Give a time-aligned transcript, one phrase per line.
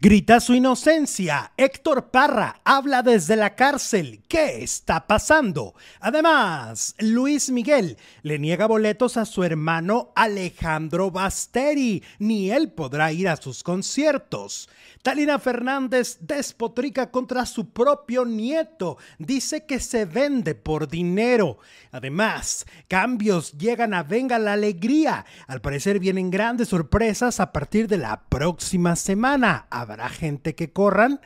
[0.00, 1.52] Grita su inocencia.
[1.56, 4.24] Héctor Parra habla desde la cárcel.
[4.28, 5.74] ¿Qué está pasando?
[6.00, 12.02] Además, Luis Miguel le niega boletos a su hermano Alejandro Basteri.
[12.18, 14.68] Ni él podrá ir a sus conciertos.
[15.02, 18.98] Talina Fernández despotrica contra su propio nieto.
[19.18, 21.58] Dice que se vende por dinero.
[21.92, 25.24] Además, cambios llegan a Venga la Alegría.
[25.46, 29.68] Al parecer vienen grandes sorpresas a partir de la próxima semana.
[29.94, 31.20] ¿Habrá gente que corran?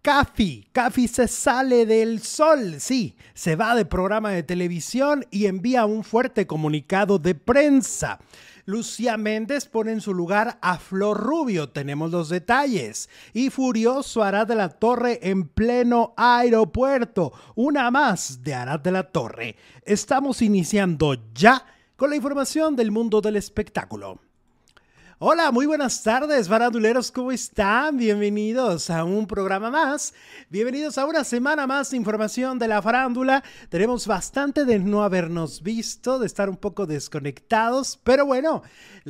[0.00, 5.84] Cafi, Cafi se sale del sol, sí, se va de programa de televisión y envía
[5.84, 8.18] un fuerte comunicado de prensa.
[8.64, 13.10] Lucía Méndez pone en su lugar a Flor Rubio, tenemos los detalles.
[13.34, 19.02] Y Furioso Arad de la Torre en pleno aeropuerto, una más de Arad de la
[19.02, 19.56] Torre.
[19.84, 24.18] Estamos iniciando ya con la información del mundo del espectáculo.
[25.24, 27.96] Hola, muy buenas tardes, baranduleros, ¿cómo están?
[27.96, 30.12] Bienvenidos a un programa más.
[30.50, 33.44] Bienvenidos a una semana más de información de la farándula.
[33.68, 38.64] Tenemos bastante de no habernos visto, de estar un poco desconectados, pero bueno,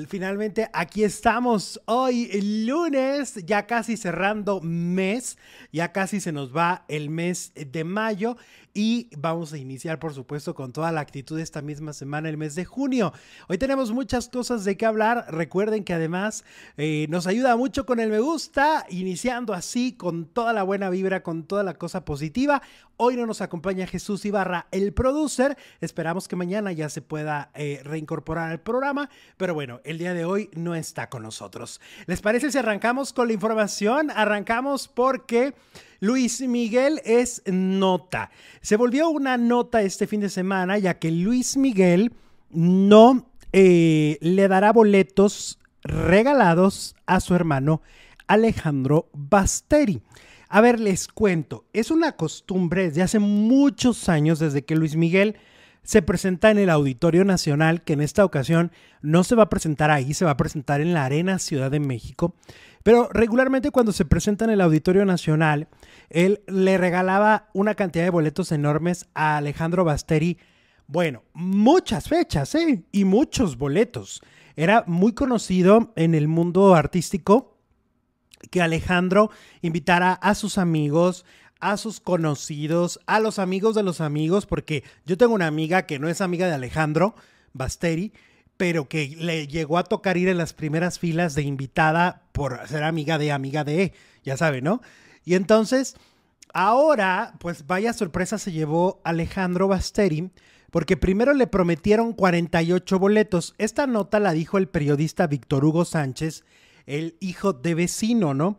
[0.06, 2.28] finalmente aquí estamos hoy,
[2.66, 5.38] lunes, ya casi cerrando mes,
[5.72, 8.36] ya casi se nos va el mes de mayo
[8.74, 12.54] y vamos a iniciar, por supuesto, con toda la actitud esta misma semana, el mes
[12.54, 13.12] de junio.
[13.48, 15.26] Hoy tenemos muchas cosas de qué hablar.
[15.28, 16.44] Recuerden que además
[16.76, 21.22] eh, nos ayuda mucho con el me gusta, iniciando así con toda la buena vibra,
[21.22, 22.62] con toda la cosa positiva.
[23.04, 25.58] Hoy no nos acompaña Jesús Ibarra, el producer.
[25.80, 30.24] Esperamos que mañana ya se pueda eh, reincorporar al programa, pero bueno, el día de
[30.24, 31.80] hoy no está con nosotros.
[32.06, 34.12] ¿Les parece si arrancamos con la información?
[34.12, 35.52] Arrancamos porque...
[35.98, 38.30] Luis Miguel es nota.
[38.60, 42.12] Se volvió una nota este fin de semana ya que Luis Miguel
[42.50, 47.82] no eh, le dará boletos regalados a su hermano
[48.28, 50.02] Alejandro Basteri.
[50.54, 55.36] A ver, les cuento, es una costumbre desde hace muchos años, desde que Luis Miguel
[55.82, 58.70] se presenta en el Auditorio Nacional, que en esta ocasión
[59.00, 61.80] no se va a presentar ahí, se va a presentar en la Arena Ciudad de
[61.80, 62.34] México.
[62.82, 65.68] Pero regularmente cuando se presenta en el Auditorio Nacional,
[66.10, 70.36] él le regalaba una cantidad de boletos enormes a Alejandro Basteri.
[70.86, 72.84] Bueno, muchas fechas, ¿eh?
[72.92, 74.20] Y muchos boletos.
[74.54, 77.51] Era muy conocido en el mundo artístico
[78.50, 79.30] que Alejandro
[79.60, 81.24] invitara a sus amigos,
[81.60, 85.98] a sus conocidos, a los amigos de los amigos, porque yo tengo una amiga que
[85.98, 87.14] no es amiga de Alejandro
[87.52, 88.12] Basteri,
[88.56, 92.82] pero que le llegó a tocar ir en las primeras filas de invitada por ser
[92.82, 93.92] amiga de amiga de,
[94.24, 94.82] ya sabe, ¿no?
[95.24, 95.96] Y entonces,
[96.52, 100.30] ahora, pues vaya sorpresa se llevó Alejandro Basteri,
[100.70, 103.54] porque primero le prometieron 48 boletos.
[103.58, 106.44] Esta nota la dijo el periodista Víctor Hugo Sánchez,
[106.86, 108.58] el hijo de vecino, ¿no?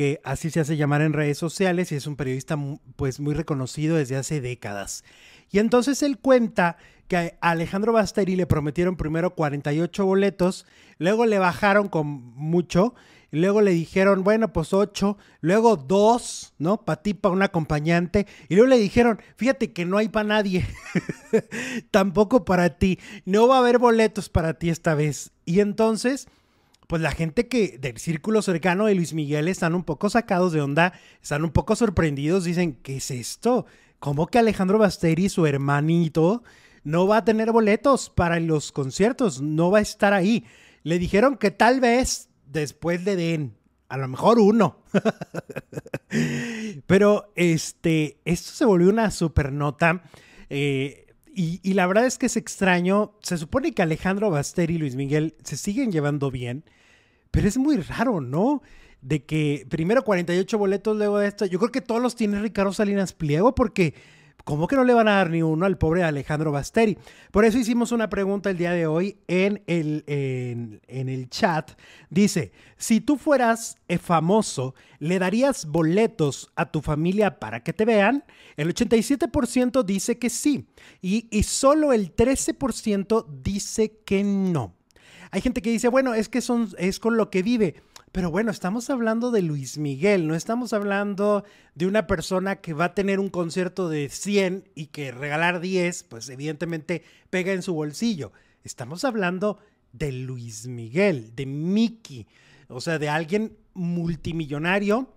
[0.00, 2.56] que así se hace llamar en redes sociales y es un periodista
[2.96, 5.04] pues muy reconocido desde hace décadas.
[5.50, 10.64] Y entonces él cuenta que a Alejandro Basteri le prometieron primero 48 boletos,
[10.96, 12.94] luego le bajaron con mucho,
[13.32, 16.84] y luego le dijeron, bueno, pues 8, luego 2, ¿no?
[16.84, 20.64] Para ti, para un acompañante, y luego le dijeron, fíjate que no hay para nadie,
[21.90, 25.32] tampoco para ti, no va a haber boletos para ti esta vez.
[25.44, 26.28] Y entonces,
[26.90, 30.60] pues la gente que del círculo cercano de Luis Miguel están un poco sacados de
[30.60, 30.92] onda,
[31.22, 33.64] están un poco sorprendidos, dicen, ¿qué es esto?
[34.00, 36.42] ¿Cómo que Alejandro Basteri, su hermanito,
[36.82, 40.44] no va a tener boletos para los conciertos, no va a estar ahí.
[40.82, 43.54] Le dijeron que tal vez después le den,
[43.88, 44.82] a lo mejor uno.
[46.88, 50.02] Pero este, esto se volvió una super nota.
[50.48, 51.06] Eh,
[51.36, 53.16] y, y, la verdad es que es extraño.
[53.22, 56.64] Se supone que Alejandro Baster y Luis Miguel se siguen llevando bien.
[57.30, 58.62] Pero es muy raro, ¿no?
[59.00, 61.46] De que primero 48 boletos, luego de esto.
[61.46, 63.94] Yo creo que todos los tiene Ricardo Salinas Pliego porque
[64.44, 66.98] ¿Cómo que no le van a dar ni uno al pobre Alejandro Basteri?
[67.30, 71.72] Por eso hicimos una pregunta el día de hoy en el, en, el chat.
[72.08, 77.84] Dice, si tú fueras eh, famoso, ¿le darías boletos a tu familia para que te
[77.84, 78.24] vean?
[78.56, 80.66] El 87% dice que sí
[81.00, 84.79] y, y solo el 13% dice que no.
[85.30, 87.76] Hay gente que dice, bueno, es que son, es con lo que vive.
[88.12, 91.44] Pero bueno, estamos hablando de Luis Miguel, no estamos hablando
[91.76, 96.04] de una persona que va a tener un concierto de 100 y que regalar 10,
[96.04, 98.32] pues evidentemente pega en su bolsillo.
[98.64, 99.58] Estamos hablando
[99.92, 102.26] de Luis Miguel, de Mickey,
[102.66, 105.14] o sea, de alguien multimillonario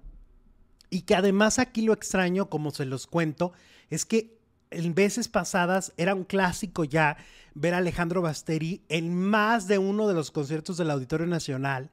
[0.92, 3.54] y que además aquí lo extraño, como se los cuento,
[3.90, 4.38] es que
[4.74, 7.18] en veces pasadas era un clásico ya
[7.56, 11.90] ver a Alejandro Basteri en más de uno de los conciertos del Auditorio Nacional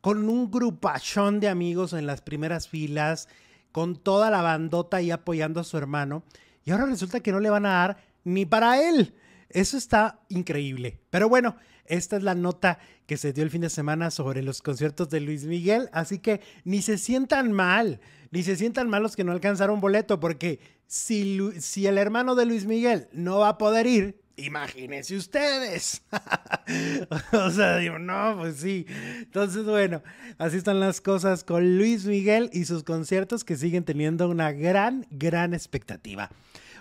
[0.00, 3.28] con un grupachón de amigos en las primeras filas,
[3.72, 6.22] con toda la bandota ahí apoyando a su hermano.
[6.64, 9.14] Y ahora resulta que no le van a dar ni para él.
[9.50, 11.00] Eso está increíble.
[11.10, 11.56] Pero bueno,
[11.86, 15.20] esta es la nota que se dio el fin de semana sobre los conciertos de
[15.20, 15.88] Luis Miguel.
[15.92, 18.00] Así que ni se sientan mal,
[18.30, 22.46] ni se sientan mal los que no alcanzaron boleto, porque si, si el hermano de
[22.46, 26.02] Luis Miguel no va a poder ir, imagínense ustedes.
[27.32, 28.86] o sea, digo, no, pues sí.
[29.18, 30.02] Entonces, bueno,
[30.38, 35.06] así están las cosas con Luis Miguel y sus conciertos que siguen teniendo una gran,
[35.10, 36.30] gran expectativa.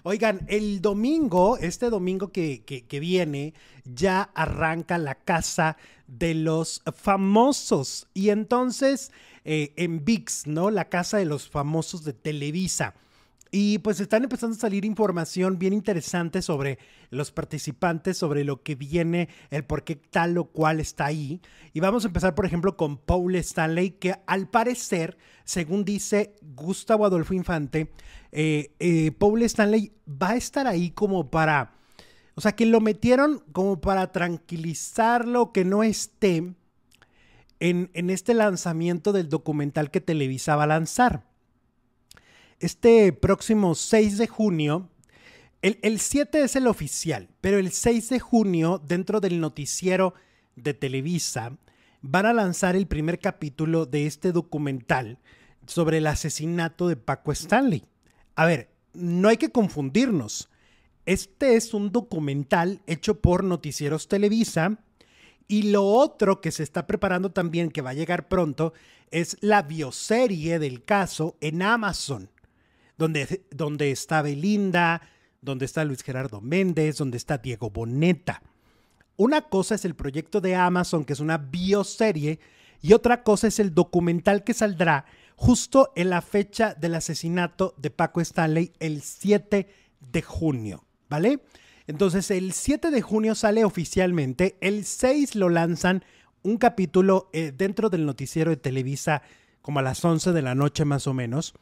[0.04, 3.54] Oigan, el domingo, este domingo que, viene,
[3.86, 8.08] ya arranca la casa de los famosos.
[8.14, 9.12] Y entonces,
[9.44, 10.72] eh, en VIX, ¿no?
[10.72, 12.94] La casa de los famosos de Televisa.
[13.52, 16.78] Y pues están empezando a salir información bien interesante sobre
[17.10, 21.42] los participantes, sobre lo que viene, el por qué tal o cual está ahí.
[21.74, 27.08] Y vamos a empezar, por ejemplo, con Paul Stanley, que al parecer, según dice Gustavo
[27.08, 27.92] Adolfo Infante,
[28.32, 31.74] eh, eh, Paul Stanley va a estar ahí como para,
[32.36, 36.54] o sea, que lo metieron como para tranquilizarlo, que no esté
[37.60, 41.24] en, este lanzamiento del documental que Televisa va a lanzar.
[42.60, 44.90] Este próximo 6 de junio,
[45.62, 50.14] el, el 7 es el oficial, pero el 6 de junio, dentro del noticiero
[50.56, 51.58] de Televisa,
[52.02, 55.18] van a lanzar el primer capítulo de este documental
[55.68, 57.84] sobre el asesinato de Paco Stanley.
[58.40, 60.48] A ver, no hay que confundirnos.
[61.06, 64.80] Este es un documental hecho por Noticieros Televisa
[65.50, 68.72] y lo otro que se está preparando también, que va a llegar pronto,
[69.12, 72.30] es la bioserie del caso en Amazon
[72.96, 75.02] donde, está Belinda,
[75.42, 78.42] donde está Luis Gerardo Méndez, donde está Diego Boneta.
[79.18, 82.40] Una cosa es el proyecto de Amazon, que es una bioserie,
[82.82, 85.04] y otra cosa es el documental que saldrá
[85.40, 89.70] justo en la fecha del asesinato de Paco Stanley, el 7
[90.02, 91.40] de junio, ¿vale?
[91.88, 96.04] Entonces el 7 de junio sale oficialmente, el 6 lo lanzan
[96.44, 99.22] un capítulo eh, dentro del noticiero de Televisa
[99.62, 101.54] como a las 11 de la noche más o menos.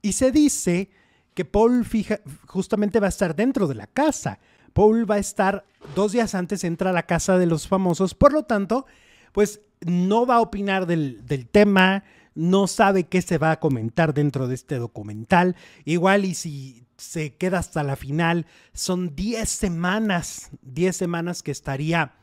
[0.00, 0.88] Y se dice
[1.34, 4.38] que Paul fija, justamente va a estar dentro de la casa.
[4.72, 5.66] Paul va a estar
[5.96, 8.86] dos días antes, entra a la casa de los famosos, por lo tanto,
[9.32, 12.04] pues no va a opinar del, del tema,
[12.38, 15.56] no sabe qué se va a comentar dentro de este documental.
[15.84, 22.14] Igual y si se queda hasta la final, son 10 semanas, 10 semanas que estaría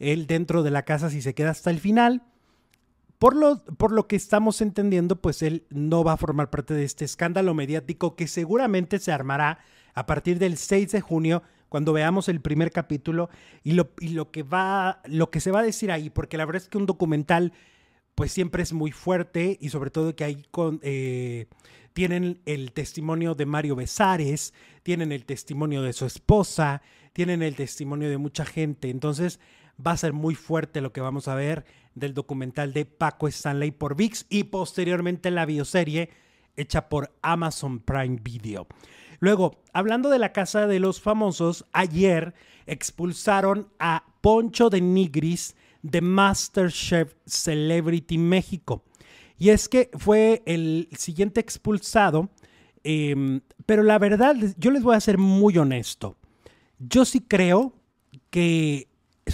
[0.00, 2.24] él dentro de la casa si se queda hasta el final.
[3.20, 6.82] Por lo, por lo que estamos entendiendo, pues él no va a formar parte de
[6.82, 9.60] este escándalo mediático que seguramente se armará
[9.94, 13.30] a partir del 6 de junio cuando veamos el primer capítulo
[13.62, 16.44] y lo, y lo que va, lo que se va a decir ahí, porque la
[16.44, 17.52] verdad es que un documental
[18.14, 21.46] pues siempre es muy fuerte y sobre todo que ahí con, eh,
[21.92, 28.08] tienen el testimonio de Mario Besares, tienen el testimonio de su esposa, tienen el testimonio
[28.08, 29.40] de mucha gente, entonces
[29.84, 31.64] va a ser muy fuerte lo que vamos a ver
[31.94, 36.10] del documental de Paco Stanley por VIX y posteriormente la bioserie
[36.56, 38.66] hecha por Amazon Prime Video.
[39.18, 42.34] Luego, hablando de la casa de los famosos, ayer
[42.66, 48.84] expulsaron a Poncho de Nigris de MasterChef Celebrity México.
[49.38, 52.30] Y es que fue el siguiente expulsado,
[52.84, 56.16] em, pero la verdad, yo les voy a ser muy honesto.
[56.78, 57.74] Yo sí creo
[58.30, 58.88] que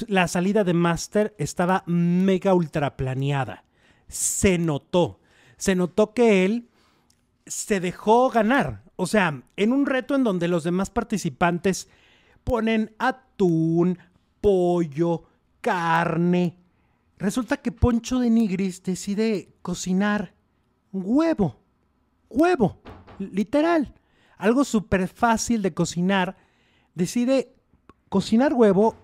[0.08, 3.64] la salida de Master estaba mega ultra planeada.
[4.08, 5.20] Se notó.
[5.56, 6.68] Se notó que él
[7.46, 8.82] se dejó ganar.
[8.96, 11.88] O sea, en un reto en donde los demás participantes
[12.44, 13.98] ponen atún,
[14.40, 15.24] pollo,
[15.66, 16.56] carne.
[17.18, 20.32] Resulta que Poncho de Nigris decide cocinar
[20.92, 21.56] huevo.
[22.30, 22.80] Huevo.
[23.18, 23.92] Literal.
[24.38, 26.36] Algo súper fácil de cocinar.
[26.94, 27.56] Decide
[28.08, 28.94] cocinar huevo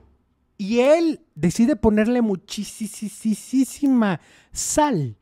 [0.57, 2.61] y él decide ponerle muchísima
[4.53, 5.17] sal,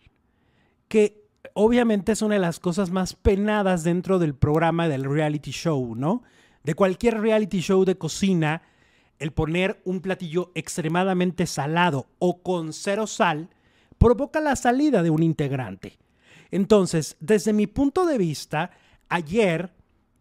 [0.89, 5.95] que obviamente es una de las cosas más penadas dentro del programa del reality show,
[5.95, 6.23] ¿no?
[6.65, 8.61] De cualquier reality show de cocina,
[9.21, 13.51] el poner un platillo extremadamente salado o con cero sal
[13.99, 15.99] provoca la salida de un integrante.
[16.51, 18.73] Entonces, desde mi punto de vista,
[19.09, 19.73] ayer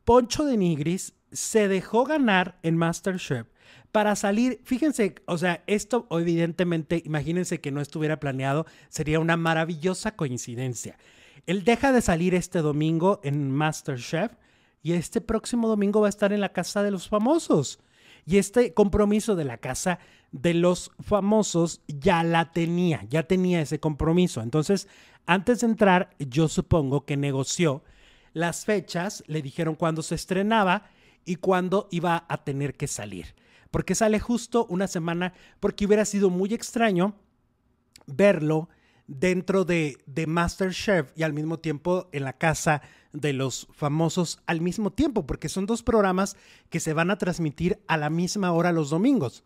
[0.04, 3.48] Poncho de Nigris se dejó ganar en MasterChef
[3.92, 10.16] para salir, fíjense, o sea, esto evidentemente, imagínense que no estuviera planeado, sería una maravillosa
[10.16, 10.98] coincidencia.
[11.48, 14.34] Él deja de salir este domingo en MasterChef
[14.84, 17.80] y este próximo domingo va a estar en la casa de los famosos.
[18.30, 19.98] Y este compromiso de la casa
[20.32, 24.44] de los famosos ya la tenía, ya tenía ese compromiso.
[24.44, 24.88] Entonces,
[25.26, 27.84] antes de entrar, yo supongo que negoció
[28.34, 30.92] las fechas, le dijeron cuándo se estrenaba
[31.26, 33.34] y cuándo iba a tener que salir.
[33.72, 37.16] Porque sale justo una semana, porque hubiera sido muy extraño
[38.06, 38.70] verlo
[39.10, 44.62] dentro de, de Masterchef y al mismo tiempo en la casa de los famosos al
[44.62, 46.38] mismo tiempo, porque son dos programas
[46.70, 49.44] que se van a transmitir a la misma hora los domingos.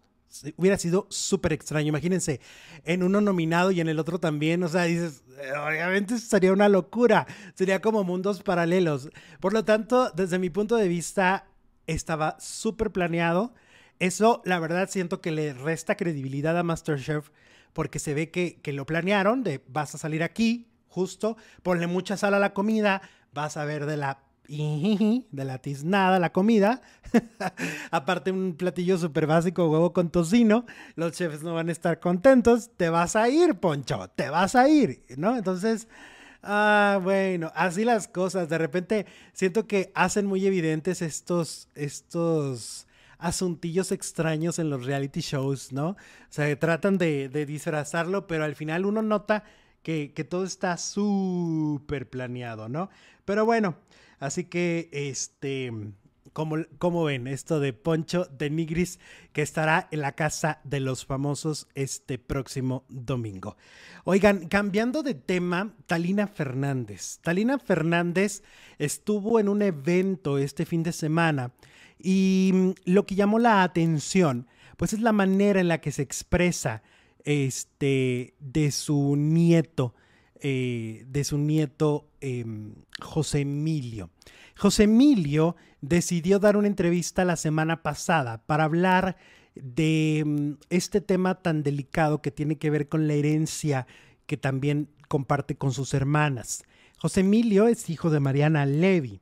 [0.58, 2.41] Hubiera sido súper extraño, imagínense,
[2.84, 5.24] en uno nominado y en el otro también, o sea, dices,
[5.65, 9.10] obviamente sería una locura, sería como mundos paralelos.
[9.39, 11.46] Por lo tanto, desde mi punto de vista,
[11.86, 13.53] estaba súper planeado.
[14.00, 17.29] Eso, la verdad, siento que le resta credibilidad a Masterchef
[17.73, 22.17] porque se ve que, que lo planearon de vas a salir aquí, justo, ponle mucha
[22.17, 23.01] sal a la comida,
[23.33, 26.81] vas a ver de la de la tiznada, la comida.
[27.91, 30.65] Aparte un platillo súper básico, huevo con tocino.
[30.95, 32.69] Los chefs no van a estar contentos.
[32.75, 35.37] Te vas a ir, Poncho, te vas a ir, ¿no?
[35.37, 35.87] Entonces,
[36.41, 38.49] ah, bueno, así las cosas.
[38.49, 42.87] De repente siento que hacen muy evidentes estos, estos
[43.23, 45.91] asuntillos extraños en los reality shows, ¿no?
[45.91, 45.97] O
[46.29, 49.45] sea, tratan de, disfrazarlo, pero al final uno nota
[49.81, 52.89] que, todo está súper planeado, ¿no?
[53.25, 53.77] Pero bueno,
[54.19, 55.71] así que este...
[56.33, 58.99] Como, ven esto de Poncho de Nigris
[59.31, 63.55] que estará en la casa de los famosos este próximo domingo?
[64.03, 67.19] Oigan, cambiando de tema, Talina Fernández.
[67.21, 68.41] Talina Fernández
[68.79, 71.51] estuvo en un evento este fin de semana
[71.99, 76.01] y mm, lo que llamó la atención, pues es la manera en la que se
[76.01, 76.81] expresa
[77.25, 79.93] este, de su nieto,
[80.45, 84.09] eh, de su nieto em, José Emilio.
[84.57, 89.15] José Emilio decidió dar una entrevista la semana pasada para hablar
[89.55, 93.88] de em, este tema tan delicado que tiene que ver con la herencia
[94.25, 96.65] que también comparte con sus hermanas.
[96.97, 99.21] José Emilio es hijo de Mariana Levy.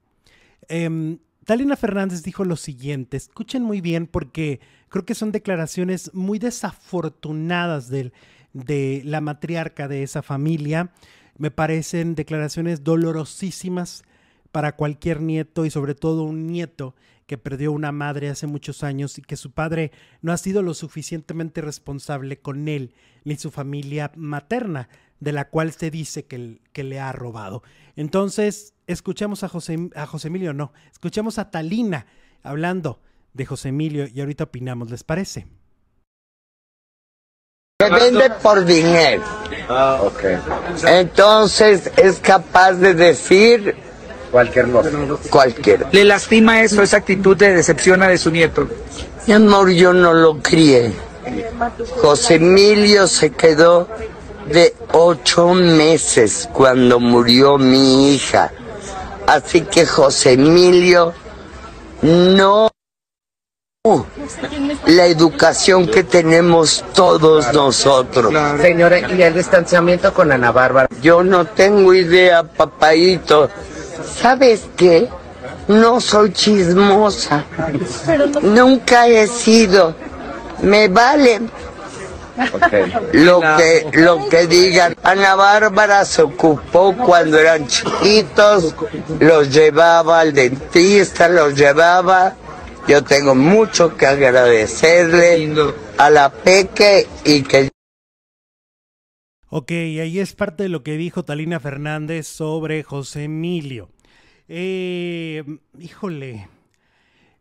[0.70, 4.60] Em, Talina Fernández dijo lo siguiente, escuchen muy bien porque
[4.90, 8.12] creo que son declaraciones muy desafortunadas de,
[8.53, 10.91] de la matriarca de esa familia.
[11.38, 14.03] Me parecen declaraciones dolorosísimas
[14.51, 19.17] para cualquier nieto y sobre todo un nieto que perdió una madre hace muchos años
[19.17, 19.91] y que su padre
[20.22, 22.93] no ha sido lo suficientemente responsable con él
[23.24, 24.89] ni su familia materna,
[25.22, 27.63] de la cual se dice que, que le ha robado.
[27.96, 32.05] Entonces, escuchemos a José, a José Emilio, no, escuchemos a Talina
[32.43, 33.00] hablando
[33.34, 35.48] de José Emilio y ahorita opinamos, ¿les parece?
[37.82, 39.24] Se vende por dinero.
[39.68, 40.24] Ah, ok.
[40.86, 43.76] Entonces es capaz de decir
[44.32, 44.90] cualquier cosa.
[45.30, 45.88] Cualquier.
[45.92, 48.68] ¿Le lastima eso, esa actitud de decepciona de su nieto?
[49.26, 50.94] Mi amor, yo no lo crié.
[52.02, 53.88] José Emilio se quedó
[54.52, 58.52] de ocho meses cuando murió mi hija.
[59.26, 61.14] Así que José Emilio
[62.02, 62.70] no
[64.86, 68.32] la educación que tenemos todos nosotros.
[68.62, 70.88] Señora, ¿y el distanciamiento con Ana Bárbara?
[71.02, 73.50] Yo no tengo idea, papaito.
[74.22, 75.10] ¿Sabes qué?
[75.68, 77.44] No soy chismosa.
[78.44, 79.96] Nunca he sido.
[80.62, 81.42] Me vale
[83.14, 84.96] lo que lo que digan.
[85.02, 88.76] Ana Bárbara se ocupó cuando eran chiquitos,
[89.20, 92.36] los llevaba al dentista, los llevaba.
[92.88, 95.54] Yo tengo mucho que agradecerle
[95.98, 97.70] a la Peque y que
[99.50, 103.90] Ok, ahí es parte de lo que dijo Talina Fernández sobre José Emilio.
[104.48, 105.44] Eh,
[105.78, 106.48] híjole,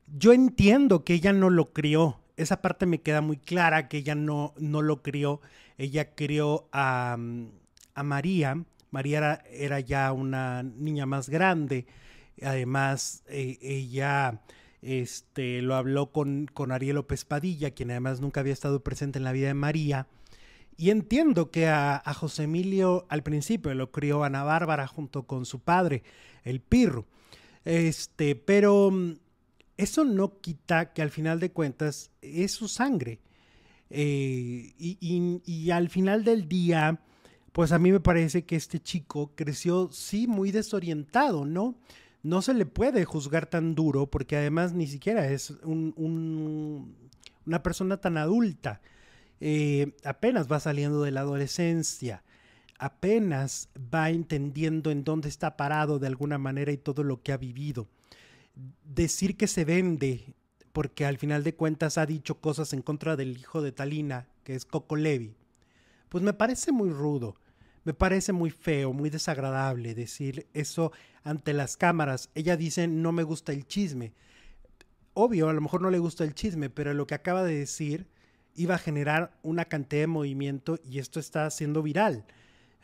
[0.07, 4.15] yo entiendo que ella no lo crió, esa parte me queda muy clara que ella
[4.15, 5.41] no, no lo crió.
[5.77, 7.19] Ella crió a,
[7.95, 8.65] a María.
[8.91, 11.87] María era, ya una niña más grande.
[12.43, 14.41] Además, eh, ella
[14.83, 19.25] este, lo habló con, con Ariel López Padilla, quien además nunca había estado presente en
[19.25, 20.07] la vida de María.
[20.77, 25.61] Y entiendo que a, José Emilio al principio lo crió Ana Bárbara junto con su
[25.61, 26.03] padre,
[26.43, 27.07] el Pirro.
[27.67, 29.17] Este, pero mm,
[29.77, 33.21] eso no quita que al final de cuentas es su sangre.
[33.91, 37.01] Eh, y, al final del día,
[37.53, 41.75] pues a mí me parece que este chico creció, sí, muy desorientado, ¿no?
[42.23, 48.17] No se le puede juzgar tan duro porque además ni siquiera es una persona tan
[48.17, 48.81] adulta.
[49.41, 52.23] Eh, apenas va saliendo de la adolescencia,
[52.79, 57.39] apenas va entendiendo en dónde está parado de alguna manera y todo lo que ha
[57.39, 57.89] vivido
[58.85, 60.35] decir que se vende
[60.73, 64.55] porque al final de cuentas ha dicho cosas en contra del hijo de Talina, que
[64.55, 65.35] es Coco Levi,
[66.09, 67.37] pues me parece muy rudo,
[67.85, 72.31] me parece muy feo, muy desagradable decir eso ante las cámaras.
[72.35, 74.13] Ella dice, no me gusta el chisme.
[75.15, 78.07] Obvio, a lo mejor no le gusta el chisme, pero lo que acaba de decir
[78.55, 82.25] iba a generar una cantidad de movimiento y esto está siendo viral.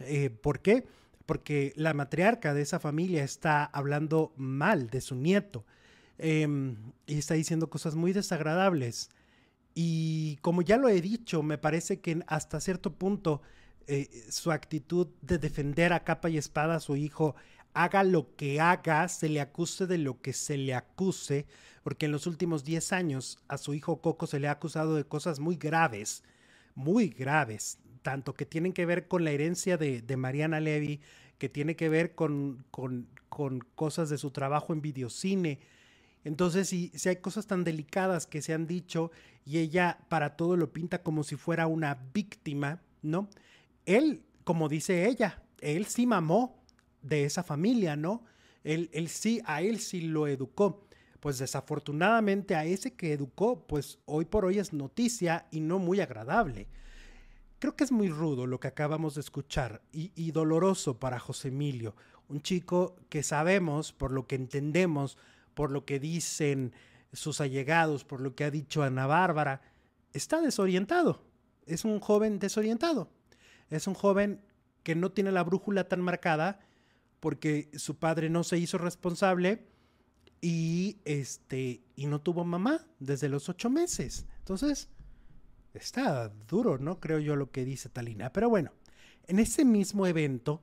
[0.00, 0.87] Eh, ¿Por qué?
[1.26, 5.65] Porque la matriarca de esa familia está hablando mal de su nieto
[6.19, 6.76] em,
[7.07, 9.11] y está diciendo cosas muy desagradables.
[9.75, 13.43] Y como ya lo he dicho, me parece que hasta cierto punto
[13.88, 17.37] eh, su actitud de defender a capa y espada a su hijo,
[17.76, 21.47] haga lo que haga, se le acuse de lo que se le acuse,
[21.83, 25.05] porque en los últimos 10 años a su hijo Coco se le ha acusado de
[25.05, 26.25] cosas muy graves,
[26.75, 31.00] muy graves, tanto que tienen que ver con la herencia de, Mariana Levy,
[31.38, 33.09] que tiene que ver con, con,
[33.75, 35.61] cosas de su trabajo en videocine.
[36.25, 39.11] Entonces, si, si hay cosas tan delicadas que se han dicho
[39.45, 43.28] y ella para todo lo pinta como si fuera una víctima, ¿no?
[43.87, 46.62] Él, como dice ella, él sí mamó
[47.02, 48.25] de esa familia, ¿no?
[48.62, 50.87] Él, él sí, a él sí lo educó.
[51.21, 56.00] Pues desafortunadamente a ese que educó, pues hoy por hoy es noticia y no muy
[56.00, 56.69] agradable.
[57.59, 61.97] Creo que es muy rudo lo que acabamos de escuchar y, doloroso para José Emilio,
[62.28, 65.16] un chico que sabemos, por lo que entendemos,
[65.55, 66.75] por lo que dicen
[67.14, 69.62] sus allegados, por lo que ha dicho Ana Bárbara,
[70.12, 71.23] está desorientado.
[71.64, 73.11] Es un joven desorientado.
[73.71, 74.41] Es un joven
[74.83, 76.61] que no tiene la brújula tan marcada
[77.21, 79.67] porque su padre no se hizo responsable
[80.41, 84.27] y este y no tuvo mamá desde los ocho meses.
[84.39, 84.89] Entonces,
[85.77, 87.01] Está duro, ¿no?
[87.01, 88.33] Creo yo lo que dice Talina.
[88.33, 88.73] Pero bueno,
[89.27, 90.63] en ese mismo evento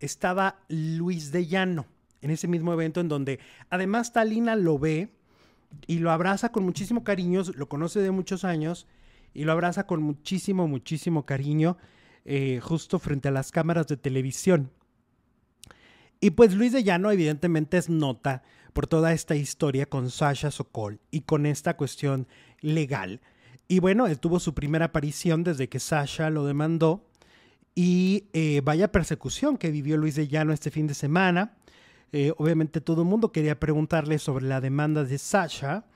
[0.00, 1.86] estaba Luis de Llano.
[2.22, 5.10] En ese mismo evento en donde además Talina lo ve
[5.86, 8.86] y lo abraza con muchísimo cariño, lo conoce de muchos años
[9.34, 11.76] y lo abraza con muchísimo, muchísimo cariño
[12.24, 14.70] eh, justo frente a las cámaras de televisión.
[16.20, 21.00] Y pues Luis de Llano evidentemente es nota por toda esta historia con Sasha Sokol
[21.10, 22.26] y con esta cuestión
[22.60, 23.20] legal
[23.66, 27.06] y bueno, él tuvo su primera aparición desde que Sasha lo demandó.
[27.74, 31.56] Y eh, vaya persecución que vivió Luis de Llano este fin de semana.
[32.12, 35.86] Eh, obviamente todo el mundo quería preguntarle sobre la demanda de Sasha.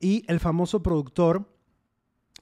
[0.00, 1.52] Y el famoso productor,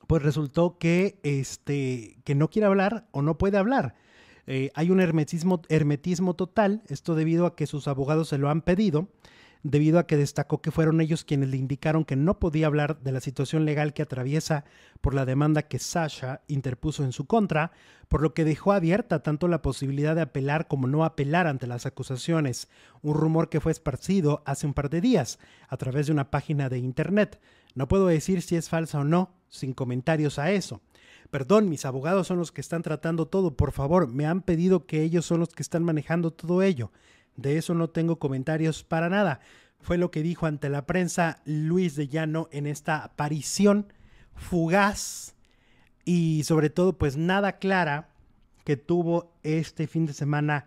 [0.06, 3.94] pues resultó que, este, que no quiere hablar o no puede hablar.
[4.46, 8.62] Eh, hay un hermetismo, hermetismo total, esto debido a que sus abogados se lo han
[8.62, 9.08] pedido
[9.70, 13.10] debido a que destacó que fueron ellos quienes le indicaron que no podía hablar de
[13.10, 14.64] la situación legal que atraviesa
[15.00, 17.72] por la demanda que Sasha interpuso en su contra,
[18.08, 21.84] por lo que dejó abierta tanto la posibilidad de apelar como no apelar ante las
[21.84, 22.68] acusaciones,
[23.02, 25.38] un rumor que fue esparcido hace un par de días
[25.68, 27.40] a través de una página de internet.
[27.76, 30.80] No puedo decir si es falsa o no, sin comentarios a eso.
[31.30, 35.02] Perdón, mis abogados son los que están tratando todo, por favor, me han pedido que
[35.02, 36.90] ellos son los que están manejando todo ello.
[37.36, 39.40] De eso no tengo comentarios para nada.
[39.80, 43.92] Fue lo que dijo ante la prensa Luis de Llano en esta aparición
[44.34, 45.34] fugaz
[46.04, 48.08] y sobre todo pues nada clara
[48.64, 50.66] que tuvo este fin de semana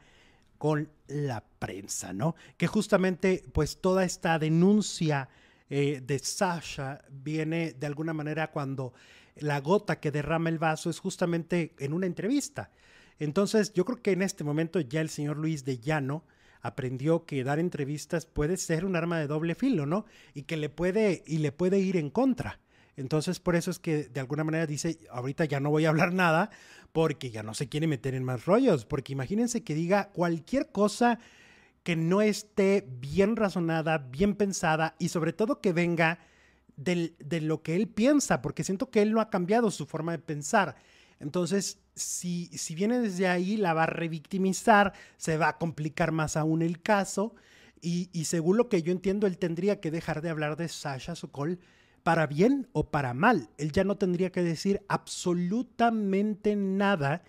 [0.59, 2.35] con la prensa, ¿no?
[2.57, 5.29] Que justamente pues toda esta denuncia
[5.69, 8.93] eh, de Sasha viene de alguna manera cuando
[9.35, 12.71] la gota que derrama el vaso es justamente en una entrevista.
[13.19, 16.23] Entonces yo creo que en este momento ya el señor Luis de Llano
[16.61, 20.05] aprendió que dar entrevistas puede ser un arma de doble filo, ¿no?
[20.33, 22.59] Y que le puede, y le puede ir en contra.
[22.97, 26.13] Entonces, por eso es que de alguna manera dice, ahorita ya no voy a hablar
[26.13, 26.49] nada
[26.91, 31.19] porque ya no se quiere meter en más rollos, porque imagínense que diga cualquier cosa
[31.83, 36.19] que no esté bien razonada, bien pensada y sobre todo que venga
[36.75, 40.19] de lo que él piensa, porque siento que él no ha cambiado su forma de
[40.19, 40.75] pensar.
[41.19, 46.37] Entonces, si, si viene desde ahí, la va a revictimizar, se va a complicar más
[46.37, 47.35] aún el caso.
[47.81, 51.59] Y, según lo que yo entiendo, él tendría que dejar de hablar de Sasha Sokol
[52.03, 53.49] para bien o para mal.
[53.57, 57.23] Él ya no tendría que decir absolutamente nada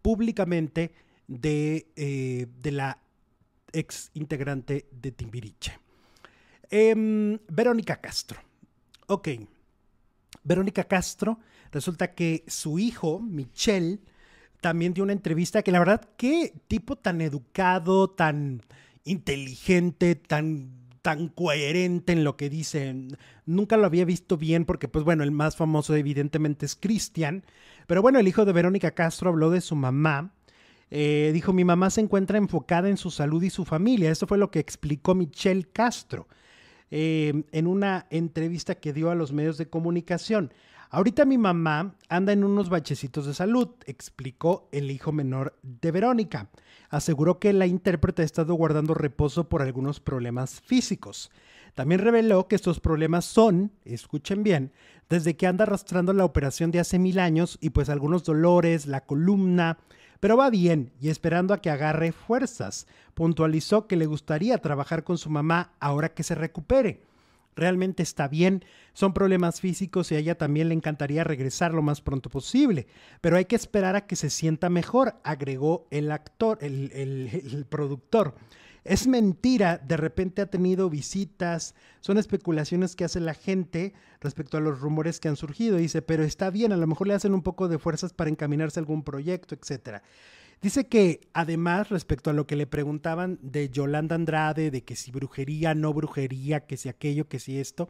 [0.00, 0.92] públicamente
[1.28, 3.01] de, eh, de la
[3.72, 5.78] ex integrante de Timbiriche.
[6.70, 8.40] Em, Verónica Castro.
[9.06, 9.28] Ok.
[10.44, 11.38] Verónica Castro
[11.72, 13.98] Resulta que su hijo, Michelle,
[14.60, 18.62] también dio una entrevista que la verdad, qué tipo tan educado, tan
[19.04, 22.94] inteligente, tan, tan coherente en lo que dice.
[23.46, 27.42] Nunca lo había visto bien porque, pues bueno, el más famoso evidentemente es Cristian.
[27.86, 30.34] Pero bueno, el hijo de Verónica Castro habló de su mamá.
[30.94, 34.10] Eh, dijo, mi mamá se encuentra enfocada en su salud y su familia.
[34.10, 36.28] Eso fue lo que explicó Michelle Castro.
[36.94, 40.52] eh, en una entrevista que dio a los medios de comunicación.
[40.90, 46.50] Ahorita mi mamá anda en unos bachecitos de salud, explicó el hijo menor de Verónica.
[46.90, 51.30] Aseguró que la intérprete ha estado guardando reposo por algunos problemas físicos.
[51.74, 54.72] También reveló que estos problemas son, escuchen bien,
[55.08, 59.00] desde que anda arrastrando la operación de hace mil años y pues algunos dolores, la
[59.00, 59.78] columna,
[60.22, 62.86] pero va bien y esperando a que agarre fuerzas.
[63.12, 67.02] Puntualizó que le gustaría trabajar con su mamá ahora que se recupere
[67.56, 72.00] realmente está bien, son problemas físicos y a ella también le encantaría regresar lo más
[72.00, 72.86] pronto posible,
[73.20, 78.34] pero hay que esperar a que se sienta mejor, agregó el actor, el, productor.
[78.84, 84.60] Es mentira, de repente ha tenido visitas, son especulaciones que hace la gente respecto a
[84.60, 87.42] los rumores que han surgido, dice, pero está bien, a lo mejor le hacen un
[87.42, 90.02] poco de fuerzas para encaminarse a algún proyecto, etcétera.
[90.60, 95.10] Dice que además, respecto a lo que le preguntaban de Yolanda Andrade, de que si
[95.10, 97.88] brujería, no brujería, que si aquello, que si esto,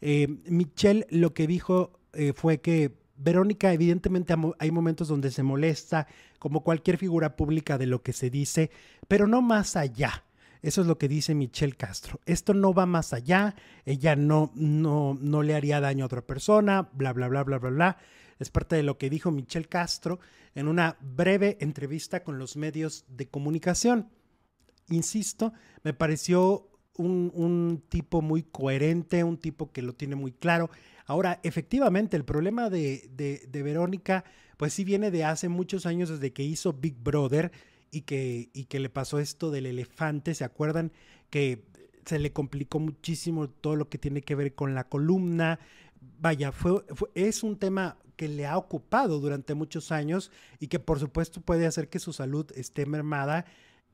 [0.00, 6.06] eh, Michelle lo que dijo eh, fue que Verónica, evidentemente hay momentos donde se molesta,
[6.38, 8.70] como cualquier figura pública de lo que se dice,
[9.08, 10.24] pero no más allá.
[10.62, 12.20] Eso es lo que dice Michelle Castro.
[12.24, 16.88] Esto no va más allá, ella no, no, no le haría daño a otra persona,
[16.92, 17.98] bla, bla, bla, bla, bla, bla.
[18.38, 20.20] Es parte de lo que dijo Michelle Castro
[20.54, 24.08] en una breve entrevista con los medios de comunicación.
[24.88, 30.70] Insisto, me pareció un, tipo muy coherente, un tipo que lo tiene muy claro.
[31.06, 34.24] Ahora, efectivamente, el problema de, de, Verónica,
[34.56, 37.52] pues sí viene de hace muchos años desde que hizo Big Brother
[37.90, 40.34] y que, y que le pasó esto del elefante.
[40.34, 40.92] ¿Se acuerdan
[41.30, 41.64] que
[42.06, 45.58] se le complicó muchísimo todo lo que tiene que ver con la columna?
[46.20, 50.30] Vaya, fue, es un tema que le ha ocupado durante muchos años
[50.60, 53.44] y que por supuesto puede hacer que su salud esté mermada.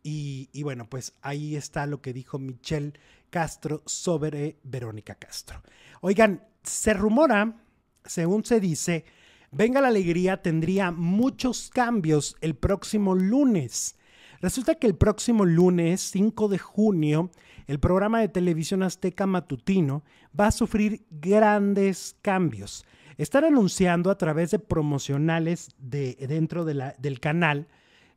[0.02, 2.92] Y, bueno, pues ahí está lo que dijo Michelle
[3.30, 5.62] Castro sobre Verónica Castro.
[6.00, 7.62] Oigan, se rumora,
[8.04, 9.04] según se dice,
[9.52, 13.96] Venga la Alegría tendría muchos cambios el próximo lunes.
[14.40, 17.30] Resulta que el próximo lunes, 5 de junio,
[17.66, 20.04] el programa de televisión azteca matutino
[20.38, 22.86] va a sufrir grandes cambios.
[23.18, 27.66] Están anunciando a través de promocionales de, dentro del canal,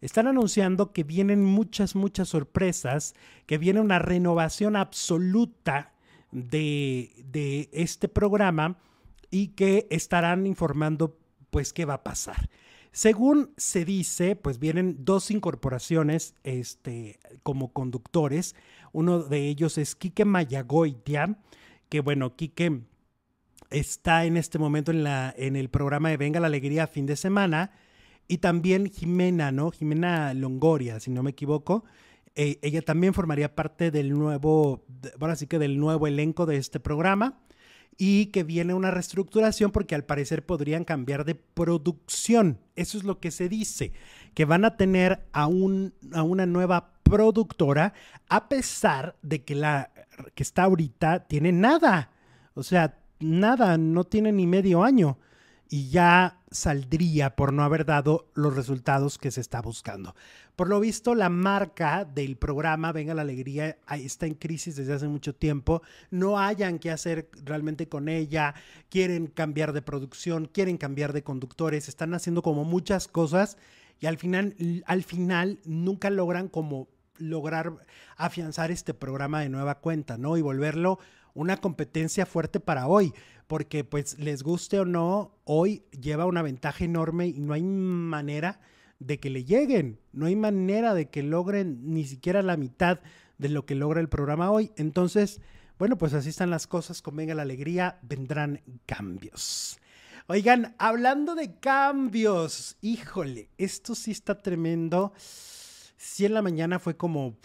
[0.04, 5.94] están anunciando que vienen muchas, muchas sorpresas, que viene una renovación absoluta
[6.32, 8.78] de, de este programa
[9.32, 11.18] y que estarán informando
[11.52, 12.50] pues qué va a pasar.
[12.92, 18.56] Según se dice, pues vienen dos incorporaciones este, como conductores.
[18.92, 21.40] Uno de ellos es Quique Mayagoitia,
[21.88, 22.82] que bueno, Quique
[23.70, 27.16] está en este momento en, la, en el programa de Venga la Alegría fin de
[27.16, 27.72] semana.
[28.28, 29.72] Y también Jimena, ¿no?
[29.72, 31.84] Jimena Longoria, si no me equivoco.
[32.36, 34.84] Eh, ella también formaría parte del nuevo,
[35.20, 37.40] ahora sí que del nuevo elenco de este programa.
[37.96, 42.60] Y que viene una reestructuración porque al parecer podrían cambiar de producción.
[42.76, 43.94] Eso es lo que se dice.
[44.34, 47.94] Que van a tener a, un, a una nueva productora
[48.30, 49.92] a pesar de que la
[50.34, 52.12] que está ahorita tiene nada.
[52.56, 55.20] O sea, nada, no tiene ni medio año
[55.74, 60.16] y ya saldría por no haber dado los resultados que se está buscando.
[60.56, 65.08] Por lo visto, la marca del programa Venga la Alegría está en crisis desde hace
[65.08, 65.82] mucho tiempo.
[66.12, 68.54] No hayan qué hacer realmente con ella.
[68.90, 73.58] Quieren cambiar de producción, quieren cambiar de conductores, están haciendo como muchas cosas
[74.00, 74.56] y al final,
[74.86, 77.74] al final nunca logran como lograr
[78.16, 80.38] afianzar este programa de nueva cuenta, ¿no?
[80.38, 81.00] Y volverlo
[81.34, 83.14] una competencia fuerte para hoy,
[83.48, 88.60] porque pues les guste o no, hoy lleva una ventaja enorme y no hay manera
[89.00, 93.00] de que le lleguen, no hay manera de que logren ni siquiera la mitad
[93.38, 94.72] de lo que logra el programa hoy.
[94.78, 95.42] Entonces,
[95.78, 99.80] bueno, pues así están las cosas, con Venga la Alegría, vendrán cambios.
[100.28, 105.12] Oigan, hablando de cambios, híjole, esto sí está tremendo.
[105.98, 107.38] Si en la mañana fue como,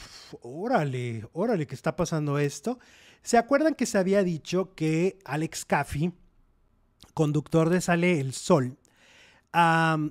[0.42, 2.78] órale, órale, ¿qué está pasando esto?
[3.22, 6.12] ¿Se acuerdan que se había dicho que Alex Caffey,
[7.14, 8.78] conductor de Sale el Sol,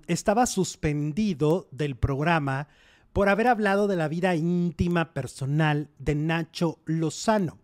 [0.08, 2.68] estaba suspendido del programa
[3.14, 7.58] por haber hablado de la vida íntima personal de Nacho Lozano,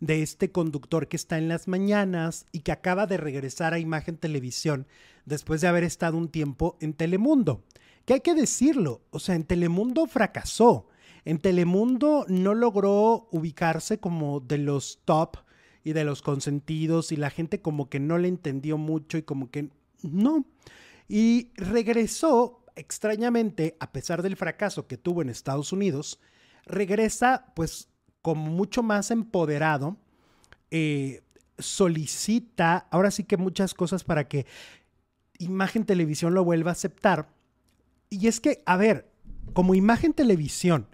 [0.00, 4.16] de este conductor que está en las mañanas y que acaba de regresar a Imagen
[4.16, 4.86] Televisión
[5.24, 7.64] después de haber estado un tiempo en Telemundo.
[8.04, 10.86] Que hay que decirlo, o sea, en Telemundo fracasó.
[11.24, 15.36] En Telemundo no logró ubicarse como de los top
[15.82, 19.50] y de los consentidos y la gente como que no le entendió mucho y como
[19.50, 19.70] que
[20.02, 20.46] no.
[21.08, 26.20] Y regresó extrañamente, a pesar del fracaso que tuvo en Estados Unidos,
[26.64, 27.88] regresa pues
[28.22, 29.96] como mucho más empoderado,
[30.70, 31.22] eh,
[31.58, 34.46] solicita, ahora sí que muchas cosas para que
[35.38, 37.30] Imagen Televisión lo vuelva a aceptar.
[38.10, 39.10] Y es que, a ver,
[39.52, 40.86] como Imagen Televisión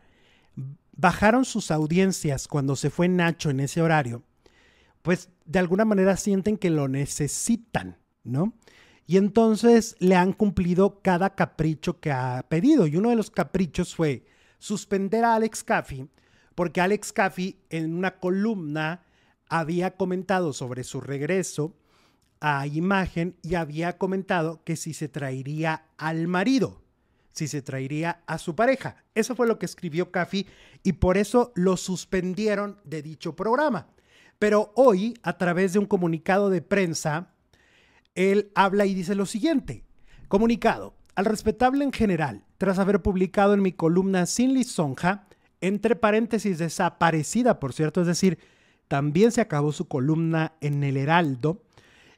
[0.96, 4.22] bajaron sus audiencias cuando se fue Nacho en ese horario,
[5.02, 8.54] pues de alguna manera sienten que lo necesitan, ¿no?
[9.06, 12.88] Y entonces le han cumplido cada capricho que ha pedido.
[12.88, 14.26] Y uno de los caprichos fue
[14.58, 16.08] suspender a Alex Caffey,
[16.56, 19.04] porque Alex Caffey en una columna
[19.48, 21.76] había comentado sobre su regreso
[22.40, 26.82] a imagen y había comentado que si se traería al marido,
[27.36, 28.96] si se traería a su pareja.
[29.14, 30.46] Eso fue lo que escribió Caffey
[30.82, 33.88] y por eso lo suspendieron de dicho programa.
[34.38, 37.34] Pero hoy, a través de un comunicado de prensa,
[38.14, 39.84] él habla y dice lo siguiente.
[40.28, 40.94] Comunicado.
[41.14, 45.26] Al respetable en general, tras haber publicado en mi columna Sin Lisonja,
[45.60, 48.38] entre paréntesis desaparecida, por cierto, es decir,
[48.88, 51.62] también se acabó su columna en El Heraldo,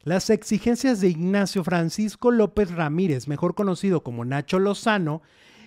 [0.09, 5.21] las exigencias de Ignacio Francisco López Ramírez, mejor conocido como Nacho Lozano,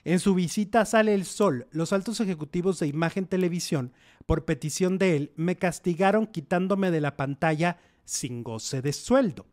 [0.03, 3.93] en su visita Sale el Sol, los altos ejecutivos de Imagen Televisión,
[4.25, 9.45] por petición de él, me castigaron quitándome de la pantalla sin goce de sueldo.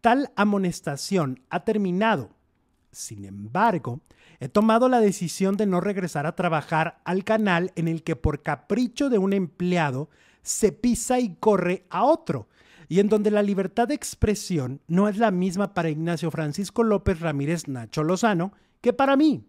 [0.00, 2.30] Tal amonestación ha terminado.
[2.90, 4.00] Sin embargo,
[4.40, 8.42] he tomado la decisión de no regresar a trabajar al canal en el que por
[8.42, 10.08] capricho de un empleado
[10.40, 12.48] se pisa y corre a otro,
[12.92, 17.20] y en donde la libertad de expresión no es la misma para Ignacio Francisco López
[17.20, 18.52] Ramírez Nacho Lozano
[18.82, 19.46] que para mí.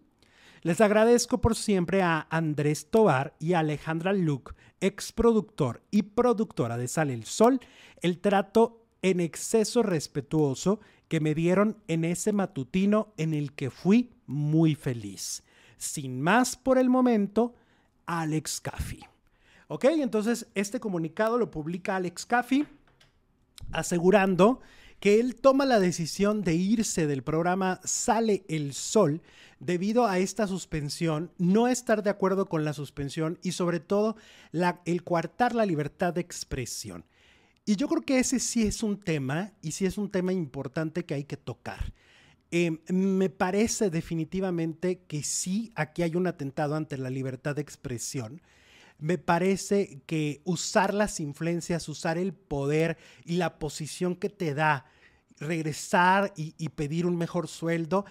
[0.62, 6.78] Les agradezco por siempre a Andrés Tobar y a Alejandra Luke, ex productor y productora
[6.78, 7.60] de Sale el Sol,
[8.00, 14.14] el trato en exceso respetuoso que me dieron en ese matutino en el que fui
[14.24, 15.42] muy feliz.
[15.76, 17.52] Sin más por el momento,
[18.06, 19.00] Alex Caffey.
[19.68, 22.66] Ok, entonces este comunicado lo publica Alex Caffey
[23.72, 24.60] asegurando
[25.00, 29.22] que él toma la decisión de irse del programa Sale el Sol
[29.60, 34.16] debido a esta suspensión, no estar de acuerdo con la suspensión y sobre todo
[34.84, 37.04] el coartar la libertad de expresión.
[37.66, 41.04] Y yo creo que ese sí es un tema y sí es un tema importante
[41.04, 41.92] que hay que tocar.
[42.50, 48.42] Eh, me parece definitivamente que sí, aquí hay un atentado ante la libertad de expresión.
[49.04, 54.86] Me parece que usar las influencias, usar el poder y la posición que te da,
[55.36, 58.06] regresar y, pedir un mejor sueldo,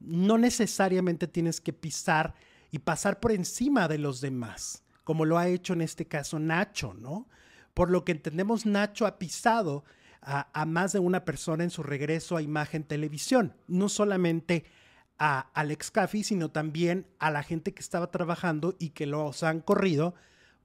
[0.00, 2.34] no necesariamente tienes que pisar
[2.70, 6.94] y pasar por encima de los demás, como lo ha hecho en este caso Nacho,
[6.94, 7.28] ¿no?
[7.74, 9.84] Por lo que entendemos, Nacho ha pisado
[10.22, 14.64] a, más de una persona en su regreso a imagen televisión, no solamente
[15.18, 19.60] a Alex Caffey, sino también a la gente que estaba trabajando y que los han
[19.60, 20.14] corrido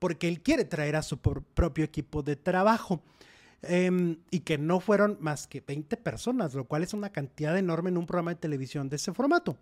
[0.04, 3.02] porque él quiere traer a su propio equipo de trabajo.
[3.62, 7.90] Em, y que no fueron más que 20 personas, lo cual es una cantidad enorme
[7.90, 9.58] en un programa de televisión de ese formato.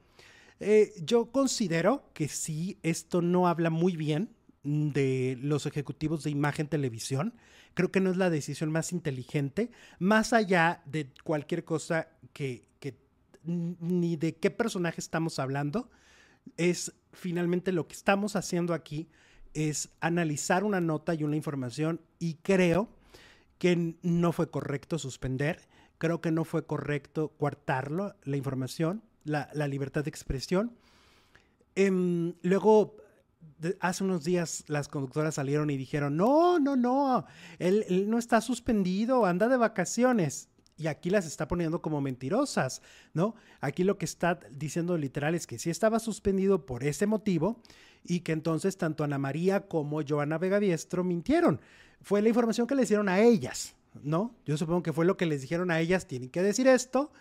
[0.60, 4.32] Eh, yo considero que sí, esto no habla muy bien
[4.64, 7.36] de los ejecutivos de imagen televisión.
[7.76, 12.98] Creo que no es la decisión más inteligente, más allá de cualquier cosa que, que
[13.44, 15.92] ni de qué personaje estamos hablando.
[16.58, 19.08] Es finalmente lo que estamos haciendo aquí
[19.54, 22.90] es analizar una nota y una información y creo
[23.58, 30.04] que no fue correcto suspender, creo que no fue correcto coartarlo, la información, la, libertad
[30.04, 30.76] de expresión.
[31.76, 32.96] Em, luego
[33.80, 37.26] hace unos días las conductoras salieron y dijeron, no, no, no,
[37.60, 40.50] él, no está suspendido, anda de vacaciones.
[40.82, 42.82] Y aquí las está poniendo como mentirosas,
[43.14, 43.36] ¿no?
[43.60, 47.62] Aquí lo que está diciendo literal es que sí estaba suspendido por ese motivo
[48.04, 51.62] y que entonces tanto Ana María como Joana Vega Diestro mintieron.
[52.02, 54.36] Fue la información que le hicieron a ellas, ¿no?
[54.46, 57.12] Yo supongo que fue lo que les dijeron a ellas, tienen que decir esto,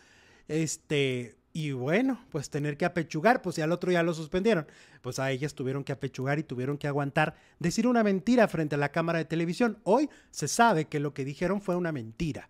[0.48, 4.66] este, y bueno, pues tener que apechugar, pues ya al otro ya lo suspendieron.
[5.02, 8.78] Pues a ellas tuvieron que apechugar y tuvieron que aguantar decir una mentira frente a
[8.78, 9.78] la cámara de televisión.
[9.82, 12.48] Hoy se sabe que lo que dijeron fue una mentira.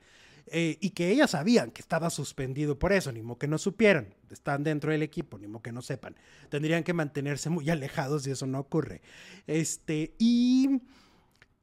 [0.53, 4.15] Eh, y que ellas sabían que estaba suspendido por eso, ni modo que no supieran,
[4.31, 6.17] están dentro del equipo, ni modo que no sepan.
[6.49, 9.01] Tendrían que mantenerse muy alejados y eso no ocurre.
[9.47, 10.81] Este, y,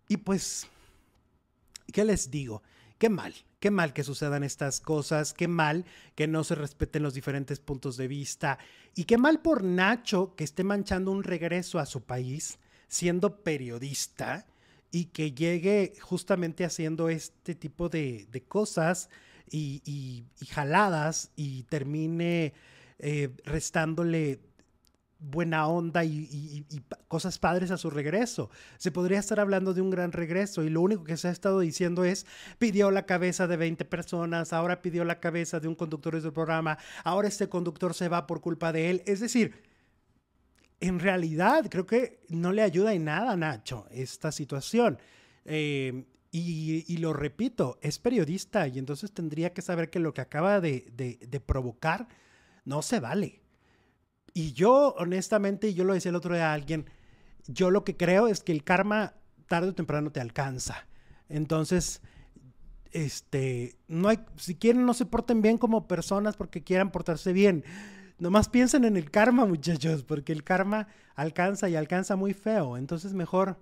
[0.08, 0.68] y pues,
[1.92, 2.64] ¿qué les digo?
[2.98, 5.84] Qué mal, qué mal que sucedan estas cosas, qué mal
[6.16, 8.58] que no se respeten los diferentes puntos de vista
[8.96, 14.48] y qué mal por Nacho que esté manchando un regreso a su país siendo periodista
[14.92, 19.10] y que llegue justamente haciendo este tipo de, cosas
[19.50, 22.54] y, jaladas y termine
[23.00, 24.40] eh, restándole
[25.20, 26.66] buena onda y,
[27.08, 28.50] cosas padres a su regreso.
[28.78, 31.60] Se podría estar hablando de un gran regreso y lo único que se ha estado
[31.60, 32.26] diciendo es
[32.60, 36.78] pidió la cabeza de 20 personas, ahora pidió la cabeza de un conductor del programa,
[37.04, 39.04] ahora este conductor se va por culpa de él.
[39.06, 39.67] Es decir,
[40.80, 45.00] en realidad creo que no le ayuda en nada a Nacho esta situación.
[45.46, 50.62] Eh, y, lo repito, es periodista y entonces tendría que saber que lo que acaba
[50.62, 52.08] de, provocar
[52.64, 53.42] no se vale.
[54.34, 56.86] Y yo, honestamente, yo lo decía el otro día a alguien,
[57.48, 59.16] yo lo que creo es que el karma
[59.48, 60.86] tarde o temprano te alcanza.
[61.28, 62.02] Entonces,
[62.92, 67.64] este, no hay, si quieren no se porten bien como personas porque quieran portarse bien.
[68.20, 72.78] Nomás piensen en el karma, muchachos, porque el karma alcanza y alcanza muy feo.
[72.78, 73.58] Entonces, mejor,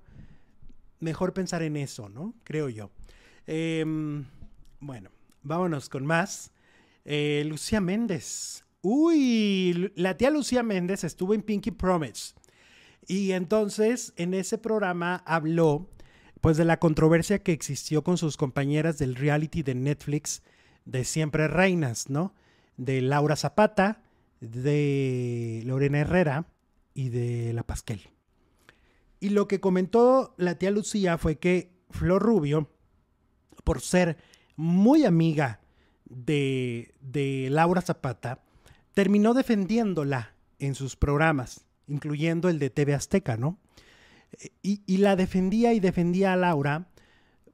[1.00, 2.34] mejor pensar en eso, ¿no?
[2.44, 2.92] Creo yo.
[3.48, 4.26] Em,
[4.80, 5.10] bueno,
[5.44, 6.52] vámonos con más.
[7.04, 12.36] Eh, Lucía Méndez Uy, la tía Lucía Méndez estuvo en Pinky Promise.
[13.08, 15.90] Y entonces en ese programa habló
[16.40, 20.44] pues de la controversia que existió con sus compañeras del reality de Netflix
[20.86, 22.36] de Siempre Reinas, ¿no?
[22.78, 24.04] De Laura Zapata,
[24.40, 26.48] de Lorena Herrera
[26.94, 28.02] y de La Pasquel.
[29.20, 32.70] Y lo que comentó la tía Lucía fue que Flor Rubio,
[33.64, 34.18] por ser
[34.56, 35.62] muy amiga
[36.06, 38.44] de, de Laura Zapata,
[38.94, 43.60] terminó defendiéndola en sus programas, incluyendo el de TV Azteca, ¿no?
[44.62, 46.90] Y, la defendía y defendía a Laura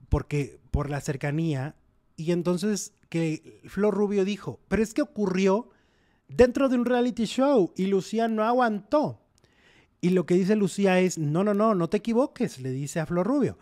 [0.10, 1.76] porque por la cercanía
[2.16, 5.70] y entonces que Flor Rubio dijo, pero es que ocurrió
[6.36, 9.20] dentro de un reality show y Lucía no aguantó.
[10.00, 13.06] Y lo que dice Lucía es, no, no, no, no te equivoques, le dice a
[13.06, 13.58] Flor Rubio.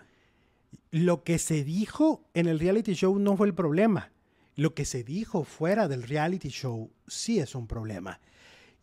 [0.92, 4.12] Lo que se dijo en el reality show no fue el problema.
[4.56, 8.20] Lo que se dijo fuera del reality show sí es un problema.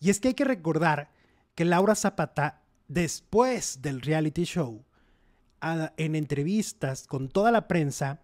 [0.00, 1.10] Y es que hay que recordar
[1.54, 4.84] que Laura Zapata, después del reality show,
[5.96, 8.20] en entrevistas con toda la prensa,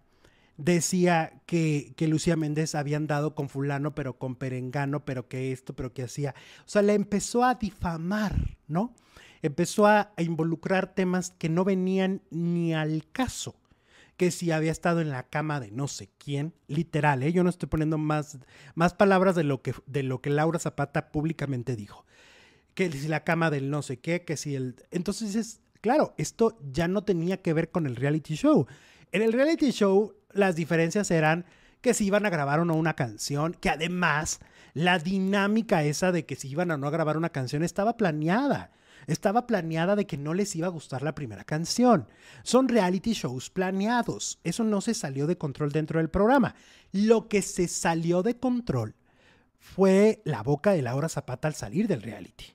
[0.57, 5.75] decía que, que, Lucía Méndez había andado con fulano, pero con perengano, pero que esto,
[5.75, 6.35] pero que hacía.
[6.59, 8.93] O sea, le empezó a difamar, ¿no?
[9.41, 13.55] Empezó a involucrar temas que no venían ni al caso
[14.17, 17.33] que si había estado en la cama de no sé quién, literal, ¿eh?
[17.33, 18.37] yo no estoy poniendo más,
[18.75, 22.05] más palabras de lo, que, de lo que Laura Zapata públicamente dijo,
[22.73, 24.75] que si la cama del no sé qué, que si el...
[24.91, 28.67] Entonces es, claro, esto ya no tenía que ver con el reality show.
[29.11, 31.45] En el reality show las diferencias eran
[31.81, 34.39] que si iban a grabar o no una canción, que además
[34.73, 38.71] la dinámica esa de que si iban o no a grabar una canción estaba planeada
[39.07, 42.07] estaba planeada de que no les iba a gustar la primera canción.
[42.43, 44.39] Son reality shows planeados.
[44.43, 46.55] Eso no se salió de control dentro del programa.
[46.91, 48.95] Lo que se salió de control
[49.59, 52.45] fue la boca de Laura Zapata al salir del reality.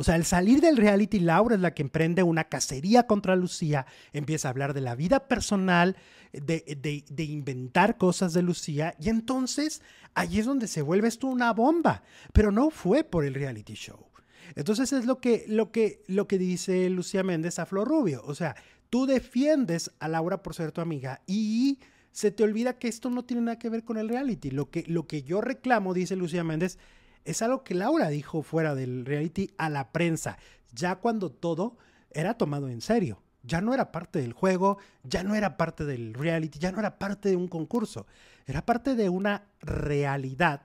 [0.00, 3.84] O sea, al salir del reality, Laura es la que emprende una cacería contra Lucía,
[4.14, 5.94] empieza a hablar de la vida personal,
[6.32, 9.82] de, de, inventar cosas de Lucía, y entonces
[10.14, 12.02] ahí es donde se vuelve esto una bomba.
[12.32, 14.06] Pero no fue por el reality show.
[14.54, 18.22] Entonces es lo que, lo que, lo que dice Lucía Méndez a Flor Rubio.
[18.24, 18.56] O sea,
[18.88, 21.78] tú defiendes a Laura por ser tu amiga y
[22.10, 24.50] se te olvida que esto no tiene nada que ver con el reality.
[24.50, 26.78] Lo que, lo que yo reclamo, dice Lucía Méndez,
[27.24, 30.38] es algo que Laura dijo fuera del reality a la prensa,
[30.72, 31.76] ya cuando todo
[32.10, 33.22] era tomado en serio.
[33.42, 36.98] Ya no era parte del juego, ya no era parte del reality, ya no era
[36.98, 38.06] parte de un concurso.
[38.46, 40.62] Era parte de una realidad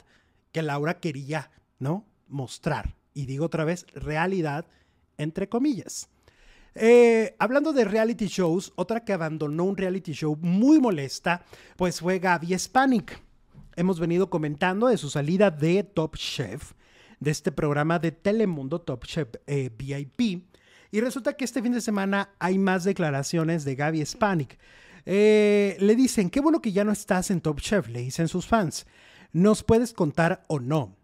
[0.52, 2.06] que Laura quería, ¿no?
[2.28, 4.68] Mostrar y digo otra vez, realidad,
[5.18, 6.10] entre comillas.
[6.76, 11.44] Eh, hablando de reality shows, otra que abandonó un reality show muy molesta,
[11.78, 13.25] pues fue Gaby Spanik.
[13.78, 16.72] Hemos venido comentando de su salida de Top Chef,
[17.20, 20.46] de este programa de Telemundo Top Chef eh, VIP.
[20.92, 24.58] Y resulta que este fin de semana hay más declaraciones de Gaby Spanik.
[25.06, 28.48] Eh, le dicen, qué bueno que ya no estás en Top Chef, le dicen sus
[28.48, 28.86] fans.
[29.34, 30.96] ¿Nos puedes contar o no?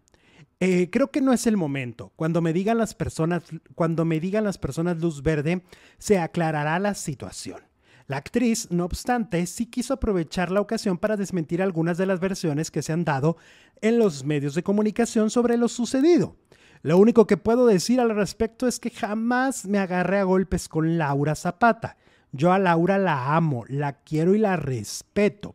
[0.58, 2.12] Eh, creo que no es el momento.
[2.16, 3.42] Cuando me digan las personas,
[3.74, 5.62] cuando me digan las personas luz verde,
[5.98, 7.60] se aclarará la situación.
[8.06, 12.70] La actriz, no obstante, sí quiso aprovechar la ocasión para desmentir algunas de las versiones
[12.70, 13.36] que se han dado
[13.80, 16.36] en los medios de comunicación sobre lo sucedido.
[16.82, 20.98] Lo único que puedo decir al respecto es que jamás me agarré a golpes con
[20.98, 21.96] Laura Zapata.
[22.32, 25.54] Yo a Laura la amo, la quiero y la respeto.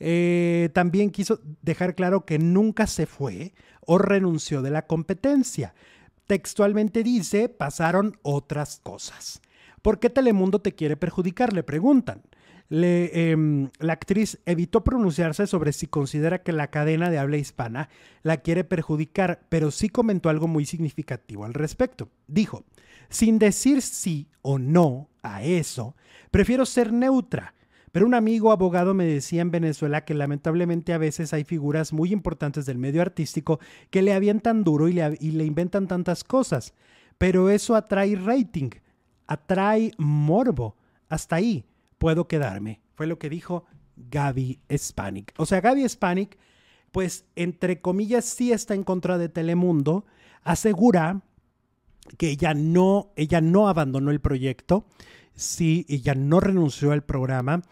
[0.00, 5.74] Eh, también quiso dejar claro que nunca se fue o renunció de la competencia.
[6.26, 9.40] Textualmente dice, pasaron otras cosas.
[9.82, 11.52] ¿Por qué Telemundo te quiere perjudicar?
[11.52, 12.22] Le preguntan.
[12.72, 17.88] Em, la actriz evitó pronunciarse sobre si considera que la cadena de habla hispana
[18.22, 22.10] la quiere perjudicar, pero sí comentó algo muy significativo al respecto.
[22.28, 22.64] Dijo,
[23.08, 25.96] sin decir sí o no a eso,
[26.30, 27.54] prefiero ser neutra.
[27.90, 32.12] Pero un amigo abogado me decía en Venezuela que lamentablemente a veces hay figuras muy
[32.12, 33.58] importantes del medio artístico
[33.90, 36.72] que le avientan duro y le, y le inventan tantas cosas.
[37.18, 38.70] Pero eso atrae rating,
[39.30, 40.76] atrae morbo.
[41.08, 41.64] Hasta ahí
[41.98, 42.80] puedo quedarme.
[42.94, 43.64] Fue lo que dijo
[43.96, 45.32] Gaby Spanik.
[45.36, 46.36] O sea, Gaby Spanik,
[46.90, 50.04] pues entre comillas, sí está en contra de Telemundo,
[50.42, 51.22] asegura
[52.18, 54.84] que ella no, ella no abandonó el proyecto,
[55.34, 57.62] sí, ella no renunció al programa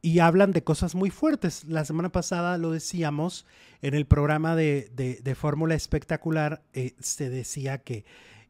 [0.00, 1.64] y hablan de cosas muy fuertes.
[1.64, 3.44] La semana pasada lo decíamos
[3.82, 8.04] en el programa de, de, Fórmula Espectacular, eh, se decía que,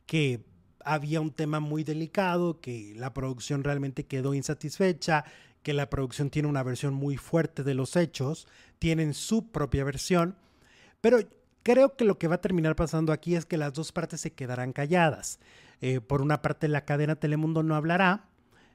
[0.04, 0.44] que
[0.88, 5.24] había un tema muy delicado, que la producción realmente quedó insatisfecha,
[5.62, 10.36] que la producción tiene una versión muy fuerte de los hechos, tienen su propia versión,
[11.00, 11.18] pero
[11.62, 14.32] creo que lo que va a terminar pasando aquí es que las dos partes se
[14.32, 15.40] quedarán calladas.
[15.82, 18.24] Eh, por una parte, la cadena Telemundo no hablará,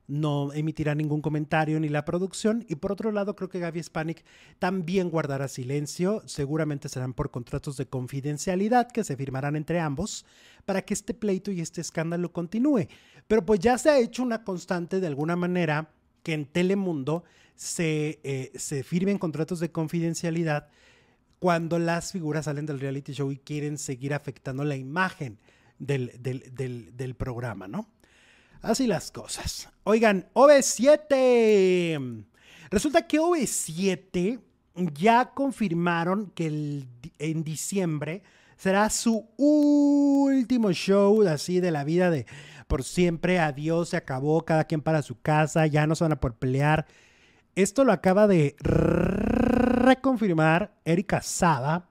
[0.08, 2.66] no emitirá ningún comentario ni la producción.
[2.68, 4.26] Y por otro lado, creo que Gaby Spanik
[4.60, 6.22] también guardará silencio.
[6.26, 10.26] Seguramente serán por contratos de confidencialidad que se firmarán entre ambos
[10.66, 12.88] para que este pleito y este escándalo continúe.
[13.28, 15.92] Pero pues ya se ha hecho una constante de alguna manera
[16.22, 17.24] que en Telemundo
[17.56, 20.68] se, eh, se firmen contratos de confidencialidad
[21.40, 25.40] cuando las figuras salen del reality show y quieren seguir afectando la imagen
[25.78, 27.90] del, del, del programa, ¿no?
[28.64, 29.70] Así las cosas.
[29.84, 32.26] Oigan, OV7.
[32.72, 34.40] Resulta que OV7
[34.94, 36.86] ya confirmaron que
[37.20, 38.24] en diciembre
[38.56, 42.26] será su último show así de la vida de
[42.70, 43.38] por siempre.
[43.38, 46.86] Adiós, se acabó, cada quien para su casa, ya no se van a por pelear.
[47.56, 51.90] Esto lo acaba de reconfirmar Erika Saba,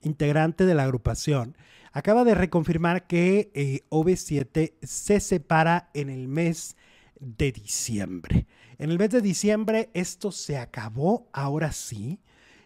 [0.00, 1.58] integrante de la agrupación
[1.96, 6.76] acaba de reconfirmar que eh, OV7 se separa en el mes
[7.20, 8.46] de diciembre.
[8.76, 12.20] En el mes de diciembre esto se acabó, ahora sí.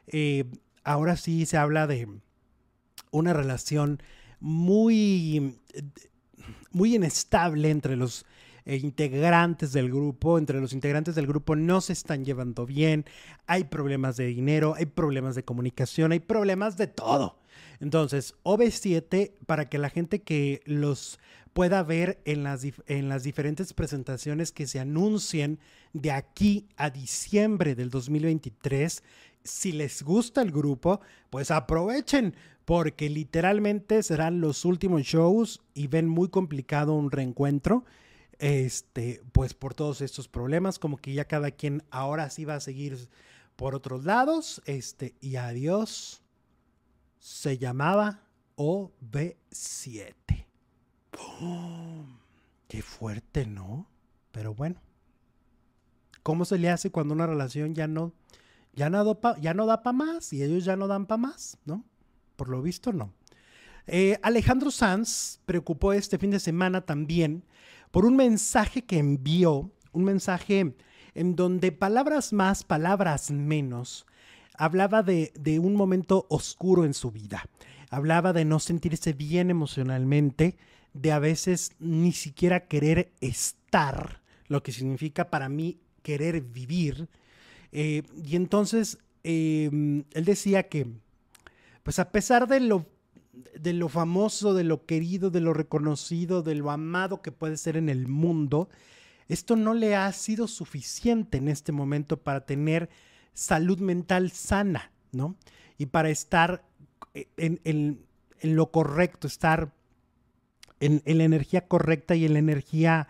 [0.09, 0.47] Eh,
[0.83, 2.09] ahora sí se habla de
[3.13, 4.03] una relación
[4.41, 5.61] muy,
[6.73, 8.27] muy inestable entre los
[8.67, 13.05] integrantes del grupo, entre los integrantes del grupo no se están llevando bien,
[13.47, 17.39] hay problemas de dinero, hay problemas de comunicación, hay problemas de todo.
[17.81, 21.19] Entonces, OV7, para que la gente que los
[21.53, 25.59] pueda ver en las, en las diferentes presentaciones que se anuncien
[25.93, 29.03] de aquí a diciembre del 2023,
[29.43, 31.01] si les gusta el grupo,
[31.31, 32.35] pues aprovechen,
[32.65, 37.85] porque literalmente serán los últimos shows y ven muy complicado un reencuentro.
[38.41, 42.61] Este, pues por todos estos problemas, como que ya cada quien ahora sí va a
[42.61, 43.11] seguir
[43.55, 44.63] por otros lados.
[44.65, 46.23] Este, y adiós
[47.19, 48.23] se llamaba
[48.57, 50.47] OB7.
[52.67, 53.87] qué fuerte, ¿no?
[54.33, 54.81] Pero bueno.
[56.23, 58.15] ¿Cómo se le hace cuando una relación ya no,
[58.73, 61.85] ya no, ya no da para más y ellos ya no dan para más, ¿no?
[62.37, 63.13] Por lo visto, no.
[63.87, 67.45] Eh, Alejandro Sanz preocupó este fin de semana también
[67.91, 70.75] por un mensaje que envió, un mensaje
[71.15, 74.07] en donde palabras más, palabras menos,
[74.55, 77.45] hablaba de, un momento oscuro en su vida.
[77.91, 80.57] Hablaba de no sentirse bien emocionalmente,
[80.93, 87.09] de a veces ni siquiera querer estar, lo que significa para mí querer vivir.
[87.73, 90.87] Eh, y entonces em, él decía que,
[91.83, 92.87] pues a pesar de lo,
[93.59, 97.77] de lo famoso, de lo querido, de lo reconocido, de lo amado que puede ser
[97.77, 98.69] en el mundo,
[99.29, 102.91] esto no le ha sido suficiente en este momento para tener
[103.33, 105.37] salud mental sana, ¿no?
[105.79, 106.65] Y para estar
[107.37, 108.05] en,
[108.43, 109.73] lo correcto, estar
[110.81, 113.07] en, la energía correcta y en la energía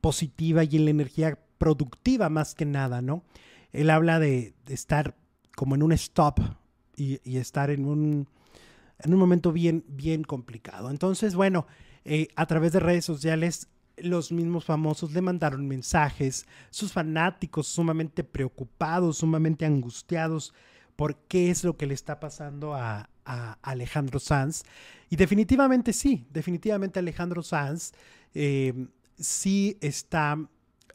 [0.00, 3.22] positiva y en la energía productiva más que nada, ¿no?
[3.72, 5.14] Él habla de, estar
[5.54, 6.40] como en un stop
[6.96, 8.28] y, estar en un,
[9.04, 10.90] en un momento bien, bien complicado.
[10.90, 11.66] Entonces, bueno,
[12.04, 13.68] eh, a través de redes sociales
[14.02, 20.54] los mismos famosos le mandaron mensajes, sus fanáticos sumamente preocupados, sumamente angustiados
[20.96, 23.08] por qué es lo que le está pasando a,
[23.62, 24.64] Alejandro Sanz.
[25.08, 27.92] Y definitivamente sí, definitivamente Alejandro Sanz
[28.34, 30.36] eh, sí está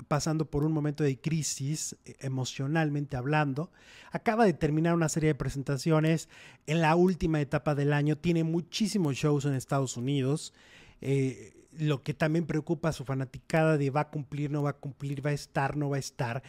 [0.08, 3.72] pasando por un momento de crisis eh, emocionalmente hablando.
[4.12, 6.30] Acaba de terminar una serie de presentaciones
[6.68, 8.18] en la última etapa del año.
[8.18, 10.54] Tiene muchísimos shows en Estados Unidos.
[11.02, 14.78] Eh, lo que también preocupa a su fanaticada de va a cumplir, no va a
[14.78, 16.44] cumplir, va a estar, no va a estar.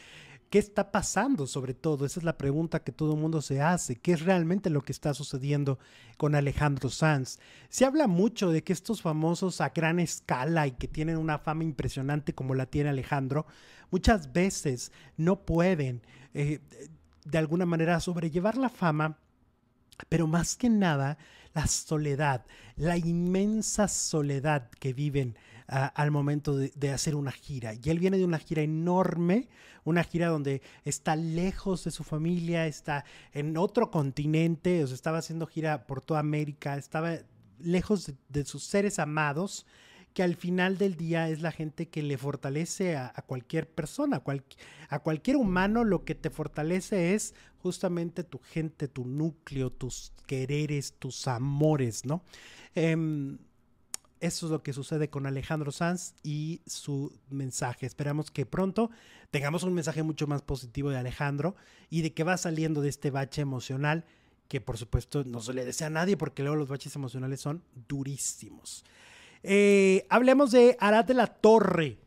[0.50, 2.06] ¿Qué está pasando sobre todo?
[2.06, 3.96] Esa es la pregunta que todo el mundo se hace.
[3.96, 5.78] ¿Qué es realmente lo que está sucediendo
[6.16, 7.38] con Alejandro Sanz?
[7.68, 11.64] Se habla mucho de que estos famosos a gran escala y que tienen una fama
[11.64, 13.46] impresionante como la tiene Alejandro,
[13.90, 16.02] muchas veces no pueden
[16.34, 16.60] eh,
[17.24, 19.18] de alguna manera sobrellevar la fama
[20.08, 21.18] pero más que nada
[21.54, 22.44] la soledad,
[22.76, 25.38] la inmensa soledad que viven
[25.68, 27.74] al momento de, hacer una gira.
[27.74, 29.48] Y él viene de una gira enorme,
[29.84, 35.18] una gira donde está lejos de su familia, está en otro continente, o sea, estaba
[35.18, 37.18] haciendo gira por toda América, estaba
[37.58, 39.66] lejos de sus seres amados
[40.16, 44.22] que al final del día es la gente que le fortalece a, cualquier persona,
[44.88, 50.94] a cualquier humano lo que te fortalece es justamente tu gente, tu núcleo, tus quereres,
[50.98, 52.22] tus amores, ¿no?
[52.74, 53.36] Em,
[54.20, 57.86] eso es lo que sucede con Alejandro Sanz y su mensaje.
[57.86, 58.90] Esperamos que pronto
[59.30, 61.56] tengamos un mensaje mucho más positivo de Alejandro
[61.90, 64.04] y de que va saliendo de este bache emocional
[64.48, 67.62] que por supuesto no se le desea a nadie porque luego los baches emocionales son
[67.88, 68.84] durísimos.
[69.42, 71.98] Eh, hablemos de Arad de la Torre.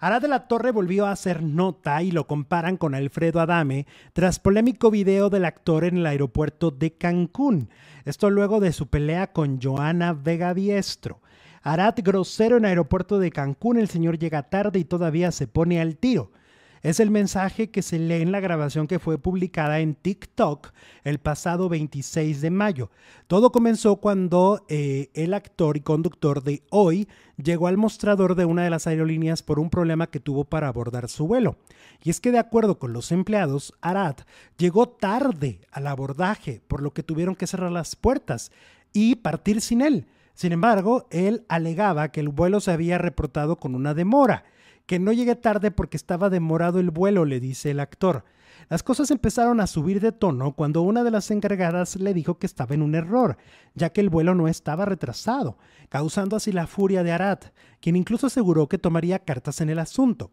[0.00, 4.38] Arad de la Torre volvió a hacer nota y lo comparan con Alfredo Adame tras
[4.38, 7.68] polémico video del actor en el aeropuerto de Cancún.
[8.04, 11.20] Esto luego de su pelea con Joana Vega Diestro.
[11.68, 15.98] Arad grosero en aeropuerto de Cancún, el señor llega tarde y todavía se pone al
[15.98, 16.32] tiro.
[16.80, 20.72] Es el mensaje que se lee en la grabación que fue publicada en TikTok
[21.04, 22.90] el pasado 26 de mayo.
[23.26, 27.06] Todo comenzó cuando eh, el actor y conductor de Hoy
[27.36, 31.10] llegó al mostrador de una de las aerolíneas por un problema que tuvo para abordar
[31.10, 31.58] su vuelo.
[32.02, 34.16] Y es que de acuerdo con los empleados, Arad
[34.56, 38.52] llegó tarde al abordaje, por lo que tuvieron que cerrar las puertas
[38.94, 40.06] y partir sin él.
[40.38, 44.44] Sin embargo, él alegaba que el vuelo se había reportado con una demora
[44.86, 48.22] que no llegué tarde porque estaba demorado el vuelo, le dice el actor.
[48.68, 52.46] Las cosas empezaron a subir de tono cuando una de las encargadas le dijo que
[52.46, 53.36] estaba en un error,
[53.74, 55.58] ya que el vuelo no estaba retrasado,
[55.88, 57.40] causando así la furia de Arad,
[57.80, 60.30] quien incluso aseguró que tomaría cartas en el asunto.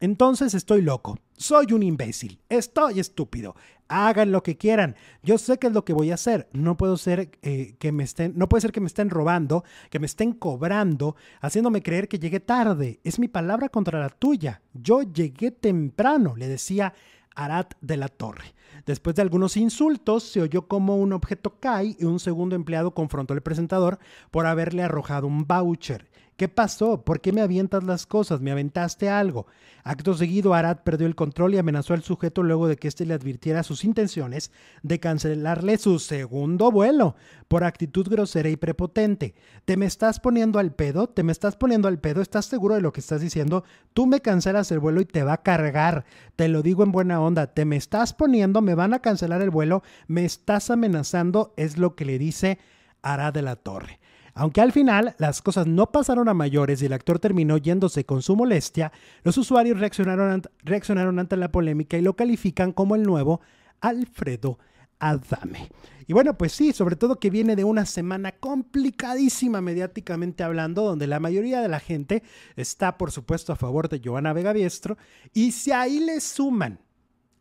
[0.00, 3.54] Entonces estoy loco, soy un imbécil, estoy estúpido.
[3.88, 4.96] Hagan lo que quieran.
[5.22, 6.48] Yo sé qué es lo que voy a hacer.
[6.52, 9.98] No puedo ser eh, que me estén, no puede ser que me estén robando, que
[9.98, 13.00] me estén cobrando, haciéndome creer que llegué tarde.
[13.04, 14.62] Es mi palabra contra la tuya.
[14.72, 16.94] Yo llegué temprano, le decía
[17.34, 18.54] Arat de la Torre.
[18.86, 23.34] Después de algunos insultos, se oyó como un objeto cae y un segundo empleado confrontó
[23.34, 23.98] al presentador
[24.30, 26.10] por haberle arrojado un voucher.
[26.36, 27.04] ¿Qué pasó?
[27.04, 28.40] ¿Por qué me avientas las cosas?
[28.40, 29.46] ¿Me aventaste algo?
[29.84, 33.14] Acto seguido, Arad perdió el control y amenazó al sujeto luego de que éste le
[33.14, 34.50] advirtiera sus intenciones
[34.82, 37.14] de cancelarle su segundo vuelo
[37.46, 39.36] por actitud grosera y prepotente.
[39.64, 41.06] ¿Te me estás poniendo al pedo?
[41.06, 42.20] ¿Te me estás poniendo al pedo?
[42.20, 43.62] ¿Estás seguro de lo que estás diciendo?
[43.92, 46.04] Tú me cancelas el vuelo y te va a cargar.
[46.34, 47.46] Te lo digo en buena onda.
[47.46, 48.60] ¿Te me estás poniendo?
[48.60, 49.84] ¿Me van a cancelar el vuelo?
[50.08, 51.54] ¿Me estás amenazando?
[51.56, 52.58] Es lo que le dice
[53.02, 54.00] Arad de la Torre.
[54.34, 58.20] Aunque al final las cosas no pasaron a mayores y el actor terminó yéndose con
[58.20, 58.90] su molestia,
[59.22, 63.40] los usuarios reaccionaron, ante la polémica y lo califican como el nuevo
[63.80, 64.58] Alfredo
[64.98, 65.68] Adame.
[66.06, 71.06] Y bueno, pues sí, sobre todo que viene de una semana complicadísima mediáticamente hablando, donde
[71.06, 72.22] la mayoría de la gente
[72.56, 74.98] está, por supuesto, a favor de Joana Vega Biestro,
[75.32, 76.80] y si ahí le suman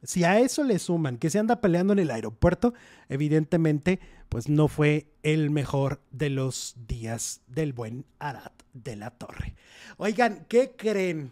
[0.04, 2.74] si a eso le suman que se anda peleando en el aeropuerto,
[3.10, 4.00] evidentemente,
[4.30, 9.56] pues no fue el mejor de los días del buen Arad de la Torre.
[9.98, 11.32] Oigan, ¿qué creen?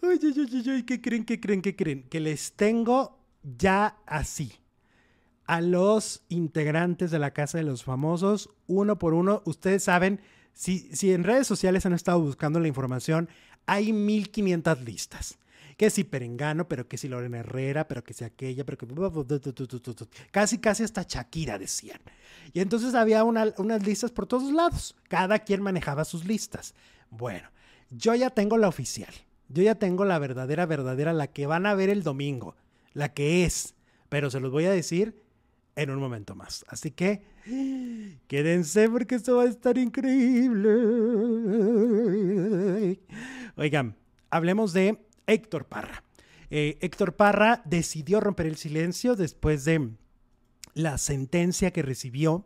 [0.00, 1.24] ¿qué creen?
[1.24, 1.62] ¿Qué creen?
[1.62, 2.02] ¿Qué creen?
[2.04, 4.52] Que les tengo ya así
[5.46, 9.42] a los integrantes de la Casa de los Famosos, uno por uno.
[9.46, 10.20] Ustedes saben,
[10.52, 13.28] si, si en redes sociales han estado buscando la información,
[13.66, 15.38] hay 1500 listas
[15.82, 18.86] que si Perengano, pero que si Lorena Herrera, pero que si aquella, pero que...
[20.30, 21.98] Casi, casi hasta Shakira decían.
[22.52, 24.94] Y entonces había unas listas por todos lados.
[25.08, 26.76] Cada quien manejaba sus listas.
[27.10, 27.48] Bueno,
[27.90, 29.12] yo ya tengo la oficial.
[29.48, 32.54] Yo ya tengo la verdadera, verdadera, la que van a ver el domingo.
[32.92, 33.74] La que es.
[34.08, 35.20] Pero se los voy a decir
[35.74, 36.64] en un momento más.
[36.68, 37.24] Así que
[38.28, 40.70] quédense porque esto va a estar increíble.
[43.56, 43.96] Oigan,
[44.30, 46.04] hablemos de Héctor Parra.
[46.50, 49.90] Eh, Héctor Parra decidió romper el silencio después de
[50.74, 52.44] la sentencia que recibió.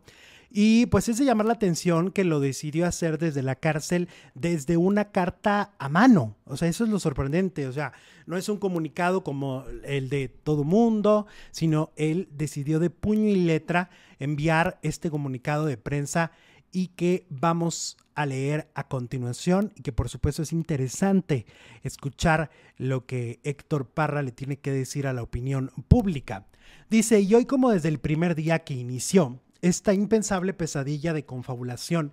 [0.49, 4.77] Y pues es de llamar la atención que lo decidió hacer desde la cárcel, desde
[4.77, 6.37] una carta a mano.
[6.45, 7.67] O sea, eso es lo sorprendente.
[7.67, 7.91] O sea,
[8.25, 13.35] no es un comunicado como el de todo mundo, sino él decidió de puño y
[13.35, 16.31] letra enviar este comunicado de prensa
[16.77, 21.47] y que vamos a leer a continuación y que por supuesto es interesante
[21.81, 26.45] escuchar lo que Héctor Parra le tiene que decir a la opinión pública.
[26.87, 32.11] Dice, y hoy como desde el primer día que inició esta impensable pesadilla de confabulación,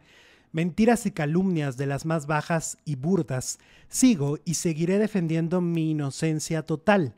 [0.51, 3.59] mentiras y calumnias de las más bajas y burdas,
[3.89, 7.17] sigo y seguiré defendiendo mi inocencia total.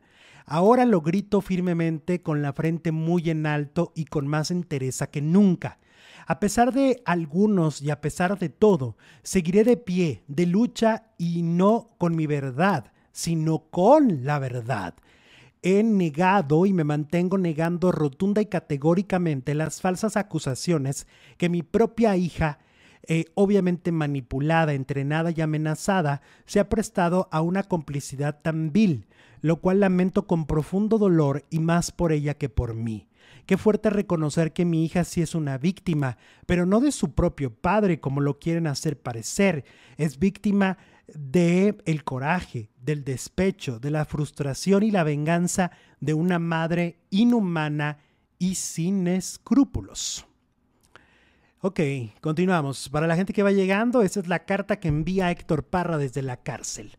[0.49, 5.21] Ahora lo grito firmemente con la frente muy en alto y con más entereza que
[5.21, 5.77] nunca.
[6.25, 11.41] A pesar de algunos y a pesar de todo, seguiré de pie, de lucha y
[11.41, 14.95] no con mi verdad, sino con la verdad.
[15.63, 22.15] He negado y me mantengo negando rotunda y categóricamente las falsas acusaciones que mi propia
[22.15, 22.59] hija
[23.09, 29.07] eh, obviamente manipulada, entrenada y amenazada, se ha prestado a una complicidad tan vil,
[29.41, 33.07] lo cual lamento con profundo dolor y más por ella que por mí.
[33.45, 37.53] Qué fuerte reconocer que mi hija sí es una víctima, pero no de su propio
[37.53, 39.63] padre, como lo quieren hacer parecer.
[39.95, 40.77] Es víctima
[41.07, 45.71] de el coraje, del despecho, de la frustración y la venganza
[46.01, 47.99] de una madre inhumana
[48.37, 50.25] y sin escrúpulos.
[51.61, 51.79] Ok,
[52.21, 52.89] continuamos.
[52.89, 56.21] Para la gente que va llegando, esa es la carta que envía Héctor Parra desde
[56.21, 56.97] la cárcel.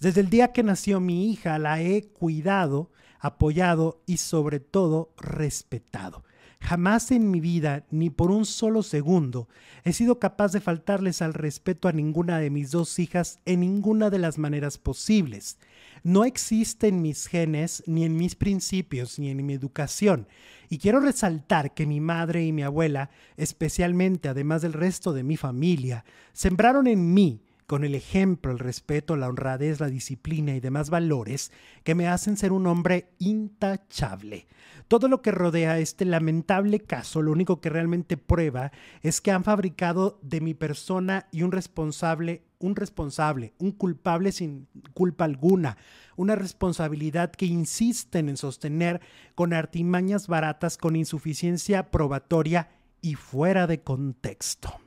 [0.00, 6.22] Desde el día que nació mi hija la he cuidado, apoyado y sobre todo respetado.
[6.60, 9.48] Jamás en mi vida, ni por un solo segundo,
[9.84, 14.10] he sido capaz de faltarles al respeto a ninguna de mis dos hijas en ninguna
[14.10, 15.58] de las maneras posibles.
[16.02, 20.28] No existe en mis genes, ni en mis principios, ni en mi educación.
[20.68, 25.36] Y quiero resaltar que mi madre y mi abuela, especialmente además del resto de mi
[25.36, 30.88] familia, sembraron en mí con el ejemplo, el respeto, la honradez, la disciplina y demás
[30.88, 31.52] valores
[31.82, 34.46] que me hacen ser un hombre intachable.
[34.88, 38.70] Todo lo que rodea este lamentable caso, lo único que realmente prueba
[39.02, 44.68] es que han fabricado de mi persona y un responsable, un responsable, un culpable sin
[44.94, 45.76] culpa alguna,
[46.16, 49.00] una responsabilidad que insisten en sostener
[49.34, 52.68] con artimañas baratas, con insuficiencia probatoria
[53.02, 54.85] y fuera de contexto.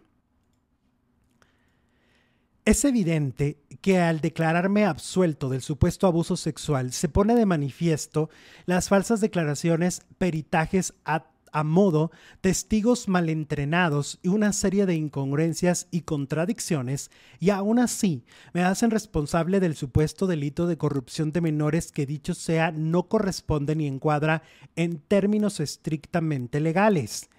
[2.70, 8.30] Es evidente que al declararme absuelto del supuesto abuso sexual se pone de manifiesto
[8.68, 11.26] las falsas declaraciones, peritajes a,
[11.64, 12.12] modo,
[12.42, 17.10] testigos malentrenados y una serie de incongruencias y contradicciones,
[17.40, 22.36] y aún así me hacen responsable del supuesto delito de corrupción de menores que dicho
[22.36, 24.44] sea no corresponde ni encuadra
[24.76, 27.32] en términos estrictamente legales.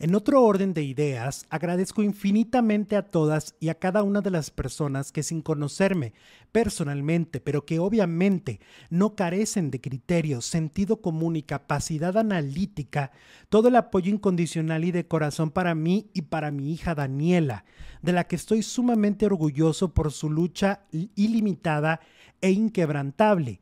[0.00, 4.52] En otro orden de ideas, agradezco infinitamente a todas y a cada una de las
[4.52, 6.12] personas que sin conocerme
[6.52, 13.10] personalmente, pero que obviamente no carecen de criterio, sentido común y capacidad analítica,
[13.48, 17.64] todo el apoyo incondicional y de corazón para mí y para mi hija Daniela,
[18.00, 21.98] de la que estoy sumamente orgulloso por su lucha ilimitada
[22.40, 23.60] e inquebrantable.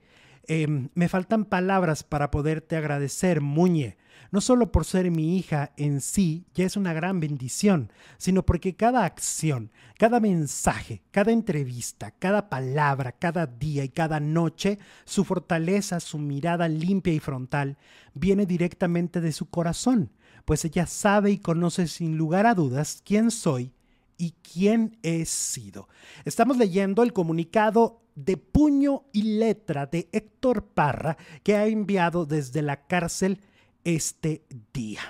[0.49, 3.97] Em, me faltan palabras para poderte agradecer, Muñe
[4.31, 8.77] no solo por ser mi hija en sí ya es una gran bendición, sino porque
[8.77, 16.01] cada acción, cada mensaje, cada entrevista, cada palabra, cada día y cada noche, su fortaleza,
[16.01, 17.79] su mirada limpia y frontal,
[18.15, 20.13] viene directamente de su corazón,
[20.45, 23.73] pues ella sabe y conoce sin lugar a dudas quién soy
[24.19, 25.89] y quién he sido.
[26.25, 32.63] Estamos leyendo el comunicado de puño y letra de Héctor Parra que ha enviado desde
[32.63, 33.41] la cárcel
[33.87, 34.43] este
[34.75, 35.01] día.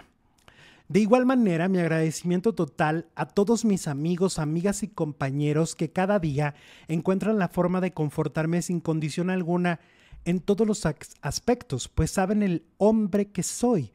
[0.89, 6.21] De igual manera, mi agradecimiento total a todos mis amigos, amigas y compañeros que cada
[6.21, 6.55] día
[6.87, 9.81] encuentran la forma de confortarme sin condición alguna
[10.27, 10.87] en todos los
[11.23, 13.93] aspectos, pues saben el hombre que soy,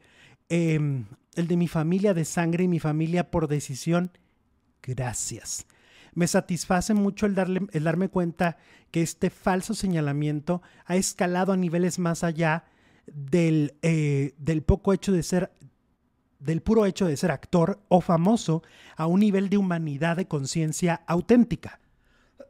[0.48, 1.06] em,
[1.36, 4.10] el de mi familia de sangre y mi familia por decisión.
[4.82, 5.66] Gracias.
[6.12, 8.58] Me satisface mucho el, darle, el darme cuenta
[8.90, 12.64] que este falso señalamiento ha escalado a niveles más allá
[13.06, 15.52] del, eh, del poco hecho de ser
[16.38, 18.62] del puro hecho de ser actor o famoso
[18.96, 21.78] a un nivel de humanidad de conciencia auténtica.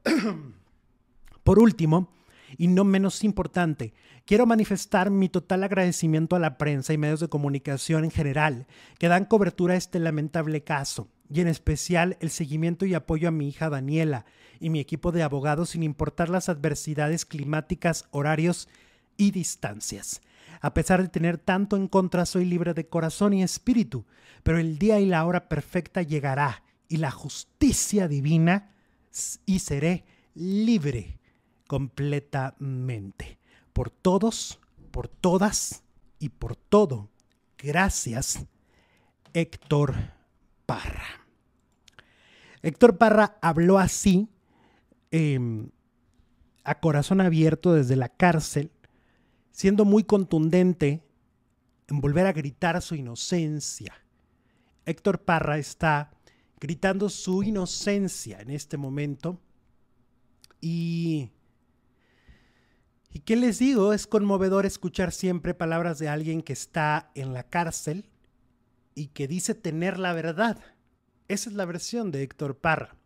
[1.45, 2.11] Por último,
[2.57, 3.93] y no menos importante,
[4.25, 8.67] quiero manifestar mi total agradecimiento a la prensa y medios de comunicación en general
[8.99, 13.33] que dan cobertura a este lamentable caso, y en especial el seguimiento y apoyo a
[13.33, 14.27] mi hija Daniela
[14.61, 18.69] y mi equipo de abogados sin importar las adversidades climáticas, horarios
[19.17, 20.21] y distancias.
[20.61, 24.05] A pesar de tener tanto en contra, soy libre de corazón y espíritu,
[24.43, 28.75] pero el día y la hora perfecta llegará y la justicia divina
[29.47, 31.19] y seré libre
[31.67, 33.39] completamente.
[33.73, 35.83] Por todos, por todas
[36.19, 37.09] y por todo.
[37.59, 38.45] Gracias,
[39.33, 39.95] Héctor
[40.67, 41.23] Parra.
[42.63, 44.29] Héctor Parra habló así,
[45.11, 45.71] em,
[46.65, 48.71] a corazón abierto desde la cárcel,
[49.53, 51.05] siendo muy contundente
[51.89, 53.95] en volver a gritar su inocencia.
[54.85, 56.11] Héctor Parra está
[56.59, 59.41] gritando su inocencia en este momento
[60.61, 61.31] y...
[63.15, 63.93] ¿Y qué les digo?
[63.93, 68.09] Es conmovedor escuchar siempre palabras de alguien que está en la cárcel
[68.95, 70.59] y que dice tener la verdad.
[71.29, 72.97] Esa es la versión de Héctor Parra.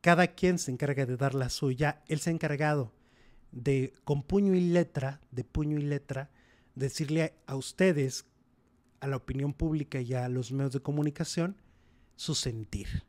[0.00, 2.04] Cada quien se encarga de dar la suya.
[2.06, 2.92] Él se ha encargado
[3.54, 6.30] de, con puño y letra, de puño y letra,
[6.74, 8.26] decirle a ustedes,
[9.00, 11.56] a la opinión pública y a los medios de comunicación,
[12.16, 13.04] su sentir.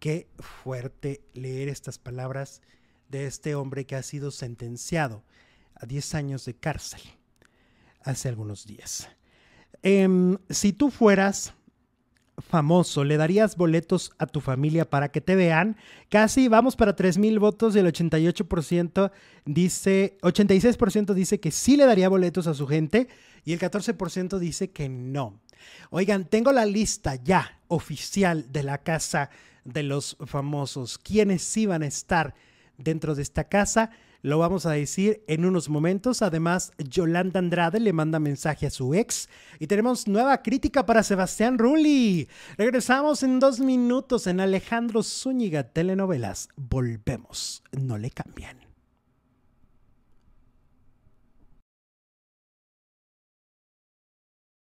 [0.00, 2.60] Qué fuerte leer estas palabras
[3.08, 5.22] de este hombre que ha sido sentenciado
[5.74, 7.00] a 10 años de cárcel
[8.00, 9.08] hace algunos días.
[9.82, 11.54] Em, si tú fueras
[12.48, 15.76] famoso, ¿le darías boletos a tu familia para que te vean?
[16.08, 19.10] Casi vamos para 3 mil votos y el 88%
[19.44, 23.08] dice, 86% dice que sí le daría boletos a su gente
[23.44, 25.40] y el 14% dice que no.
[25.90, 29.30] Oigan, tengo la lista ya oficial de la casa
[29.64, 30.98] de los famosos.
[30.98, 32.34] ¿Quiénes iban a estar
[32.78, 33.90] dentro de esta casa?
[34.22, 36.22] Lo vamos a decir en unos momentos.
[36.22, 39.28] Además, Yolanda Andrade le manda mensaje a su ex.
[39.58, 42.28] Y tenemos nueva crítica para Sebastián Rulli.
[42.56, 46.48] Regresamos en dos minutos en Alejandro Zúñiga Telenovelas.
[46.54, 47.64] Volvemos.
[47.72, 48.61] No le cambian.